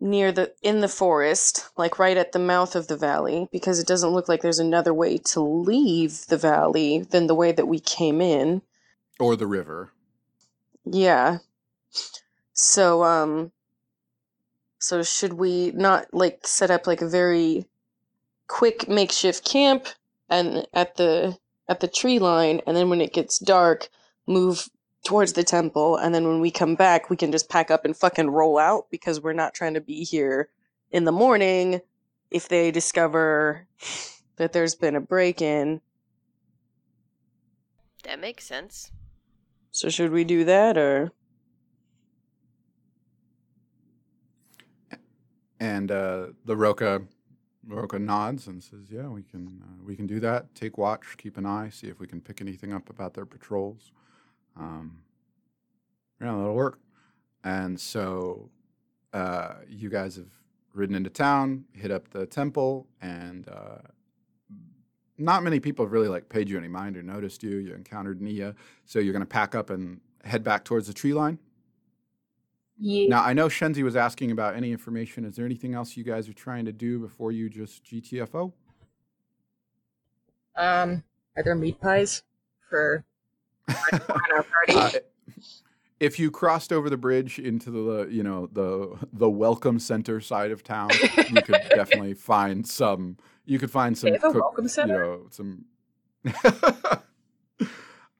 [0.00, 3.86] near the in the forest, like right at the mouth of the valley, because it
[3.86, 7.80] doesn't look like there's another way to leave the valley than the way that we
[7.80, 8.62] came in.
[9.18, 9.92] or the river
[10.84, 11.38] Yeah.
[12.52, 13.52] So um
[14.78, 17.66] so should we not like set up like a very
[18.46, 19.86] quick makeshift camp
[20.28, 21.36] and at the
[21.68, 23.88] at the tree line and then when it gets dark
[24.26, 24.68] move
[25.08, 27.96] towards the temple and then when we come back we can just pack up and
[27.96, 30.50] fucking roll out because we're not trying to be here
[30.90, 31.80] in the morning
[32.30, 33.66] if they discover
[34.36, 35.80] that there's been a break in.
[38.04, 38.90] That makes sense.
[39.70, 41.10] So should we do that or
[45.58, 47.00] and uh, the roca
[47.66, 51.38] roca nods and says yeah we can uh, we can do that take watch keep
[51.38, 53.90] an eye see if we can pick anything up about their patrols
[54.58, 54.98] um,
[56.20, 56.78] yeah it'll work
[57.44, 58.50] and so
[59.12, 60.26] uh, you guys have
[60.74, 63.78] ridden into town hit up the temple and uh,
[65.16, 68.20] not many people have really like paid you any mind or noticed you you encountered
[68.20, 68.54] nia
[68.84, 71.38] so you're going to pack up and head back towards the tree line
[72.78, 73.08] Yeah.
[73.08, 75.24] now I know Shenzi was asking about any information.
[75.24, 78.52] Is there anything else you guys are trying to do before you just GTFO?
[80.56, 81.02] Um,
[81.36, 82.22] are there meat pies
[82.68, 83.07] for on our party?
[84.68, 84.90] Uh,
[86.00, 90.50] if you crossed over the bridge into the you know the the welcome center side
[90.50, 90.90] of town,
[91.28, 93.16] you could definitely find some.
[93.44, 94.14] You could find some.
[94.18, 94.94] Cook- welcome center?
[94.94, 95.64] You know some.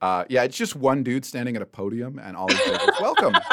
[0.01, 3.01] uh, yeah, it's just one dude standing at a podium, and all he says is
[3.01, 3.35] "Welcome."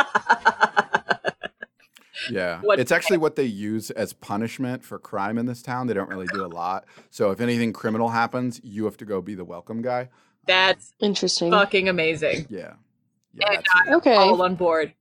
[2.30, 5.86] Yeah, What- it's actually what they use as punishment for crime in this town.
[5.86, 6.86] They don't really do a lot.
[7.12, 10.10] So if anything criminal happens, you have to go be the welcome guy.
[10.48, 11.52] That's interesting?
[11.52, 12.48] fucking amazing.
[12.50, 12.74] Yeah,
[13.34, 13.94] yeah, And that's it.
[13.96, 14.16] Okay.
[14.16, 14.94] All on board.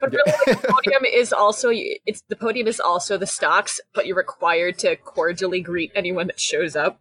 [0.00, 4.16] But really, the podium is also it's the podium is also the stocks, but you're
[4.16, 7.00] required to cordially greet anyone that shows up.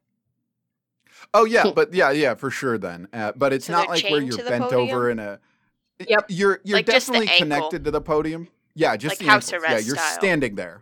[1.34, 2.78] Oh yeah, but yeah, yeah, for sure.
[2.78, 4.96] Then, uh, but it's So not like where you're bent podium?
[4.96, 5.39] over in a.
[6.08, 6.26] Yep.
[6.30, 8.48] You're you're Like, definitely connected to the podium.
[8.76, 9.70] Yeah, just Like the house ankles.
[9.72, 10.14] Yeah, you're style.
[10.20, 10.82] standing there.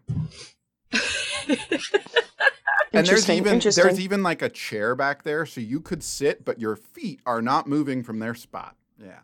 [2.93, 6.59] And there's even there's even like a chair back there, so you could sit, but
[6.59, 8.75] your feet are not moving from their spot.
[9.01, 9.19] Yeah.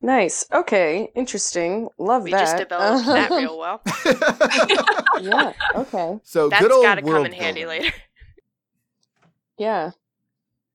[0.00, 0.44] Nice.
[0.52, 1.12] Okay.
[1.14, 1.88] Interesting.
[1.96, 2.40] Love We that.
[2.40, 3.80] just developed that real well.
[5.22, 5.52] yeah.
[5.76, 6.18] Okay.
[6.24, 7.94] so That's good old gotta come world in handy later.
[9.56, 9.92] Yeah.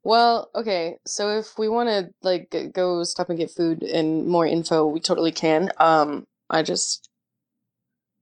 [0.05, 0.97] Well, okay.
[1.05, 5.01] So if we want to like go stop and get food and more info, we
[5.01, 5.72] totally can.
[5.78, 7.09] Um, I just,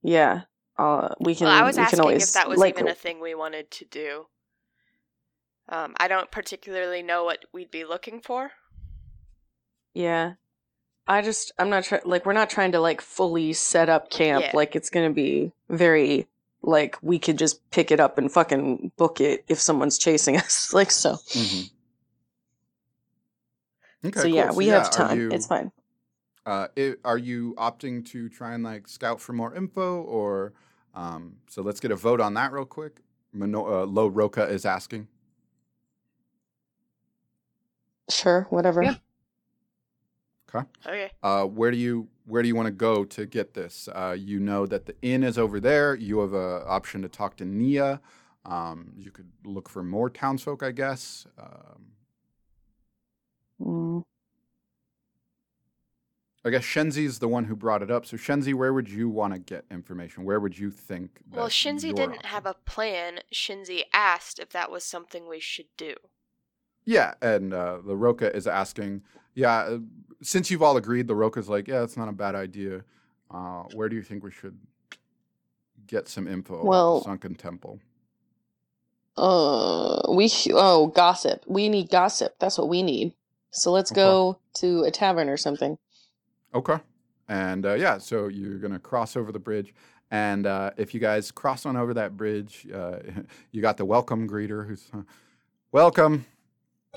[0.01, 0.41] yeah.
[0.78, 1.47] Uh, we can.
[1.47, 2.76] Well, I was we asking always if that was like.
[2.76, 4.28] even a thing we wanted to do.
[5.69, 8.51] Um, I don't particularly know what we'd be looking for.
[9.93, 10.34] Yeah.
[11.07, 14.43] I just I'm not trying like we're not trying to like fully set up camp
[14.45, 14.51] Yeah.
[14.53, 16.28] like it's going to be very
[16.63, 20.73] like we could just pick it up and fucking book it if someone's chasing us
[20.73, 21.13] like so.
[21.13, 21.69] Mhm.
[24.05, 24.57] Okay, so yeah, cool.
[24.57, 25.19] we yeah, have time.
[25.19, 25.71] you- It's fine.
[26.45, 30.53] Uh, i are you opting to try and like scout for more info, or
[30.95, 33.01] um, so let's get a vote on that real quick.
[33.33, 35.07] Mano- uh, LaRocca is asking.
[38.09, 38.83] Sure, whatever.
[38.83, 38.95] Yeah.
[40.49, 40.67] Okay.
[40.85, 41.11] Okay.
[41.21, 43.89] Uh, where do you where do you want to go to get this?
[43.93, 45.95] Uh, you know that the inn is over there.
[45.95, 47.99] You have a option to talk to Nia.
[48.45, 51.27] Um, you could look for more townsfolk, I guess.
[51.37, 51.91] Um,
[53.61, 54.03] Mm,
[56.45, 58.05] I guess Shenzi's the one who brought it up.
[58.05, 60.23] So Shenzi, where would you want to get information?
[60.25, 61.19] Where would you think?
[61.31, 63.19] Well, that Shenzi your didn't option- have a plan.
[63.33, 65.95] Shenzi asked if that was something we should do.
[66.85, 69.01] Yeah, and uh, the Roka is asking.
[69.33, 69.79] Yeah, uh,
[70.21, 72.83] since you've all agreed, the Roka's like, yeah, it's not a bad idea.
[73.31, 74.57] Uh, where do you think we should
[75.87, 77.79] get some info Well- about the sunken temple?
[79.17, 81.43] Uh, we oh gossip.
[81.47, 82.35] We need gossip.
[82.39, 83.13] That's what we need.
[83.51, 84.01] So let's Okay.
[84.01, 85.77] go to a tavern or something.
[86.56, 86.78] Okay.
[87.28, 89.74] And uh, yeah, so you're gonna cross over the bridge,
[90.10, 92.99] and uh, if you guys cross on over that bridge, uh,
[93.51, 95.01] you got the welcome greeter who's uh,
[95.72, 96.26] welcome,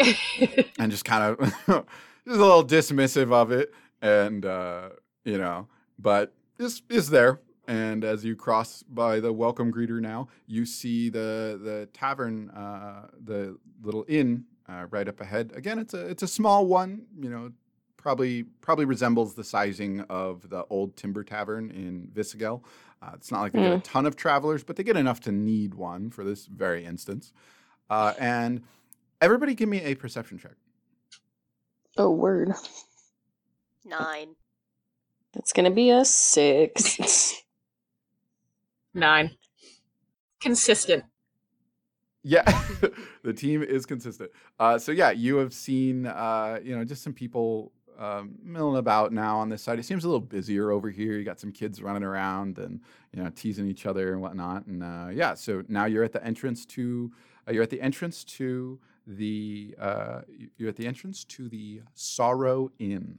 [0.79, 1.85] and just kind of just a
[2.27, 4.91] little dismissive of it, and uh,
[5.25, 5.67] you know,
[5.99, 7.41] but is is there.
[7.67, 13.09] And as you cross by the welcome greeter now, you see the the tavern, uh,
[13.23, 15.53] the little inn uh, right up ahead.
[15.55, 17.51] Again, it's a it's a small one, you know,
[17.99, 22.63] probably probably resembles the sizing of the old timber tavern in Visigel.
[23.03, 25.31] Uh, it's not like they get a ton of travelers, but they get enough to
[25.31, 27.33] need one for this very instance.
[27.91, 28.63] Uh, and
[29.21, 30.55] everybody, give me a perception check.
[31.99, 32.53] Oh word.
[33.85, 34.35] Nine.
[35.35, 37.35] That's gonna be a six.
[38.95, 39.33] Nine.
[40.41, 41.05] Consistent.
[42.25, 42.43] Yeah,
[43.23, 44.31] the team is consistent.
[44.59, 49.13] Uh, so yeah, you have seen uh, you know just some people um, milling about
[49.13, 49.79] now on this side.
[49.79, 51.15] It seems a little busier over here.
[51.15, 52.81] You got some kids running around and
[53.13, 54.67] you know teasing each other and whatnot.
[54.67, 57.13] And uh, yeah, so now you're at the entrance to
[57.47, 60.21] uh, you're at the entrance to the uh,
[60.57, 63.19] you're at the entrance to the Sorrow Inn.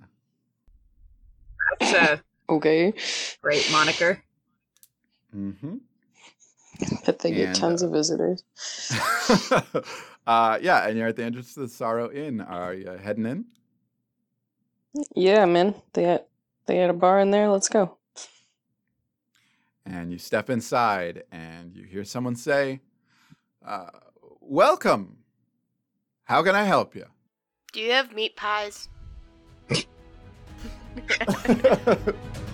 [1.79, 2.93] That's a okay.
[3.41, 4.23] great moniker.
[5.35, 5.75] Mm-hmm.
[7.05, 8.43] Bet they get And, tons uh, of visitors.
[10.25, 12.39] uh, yeah, and you're at the entrance to the Sorrow Inn.
[12.39, 13.45] Are you heading in?
[15.15, 15.75] Yeah, man.
[15.93, 16.25] They had
[16.65, 17.49] they had a bar in there.
[17.49, 17.97] Let's go.
[19.85, 22.81] and you step inside and you hear someone say,
[23.65, 23.89] uh,
[24.41, 25.17] Welcome.
[26.23, 27.05] How can I help you?
[27.73, 28.89] Do you have meat pies?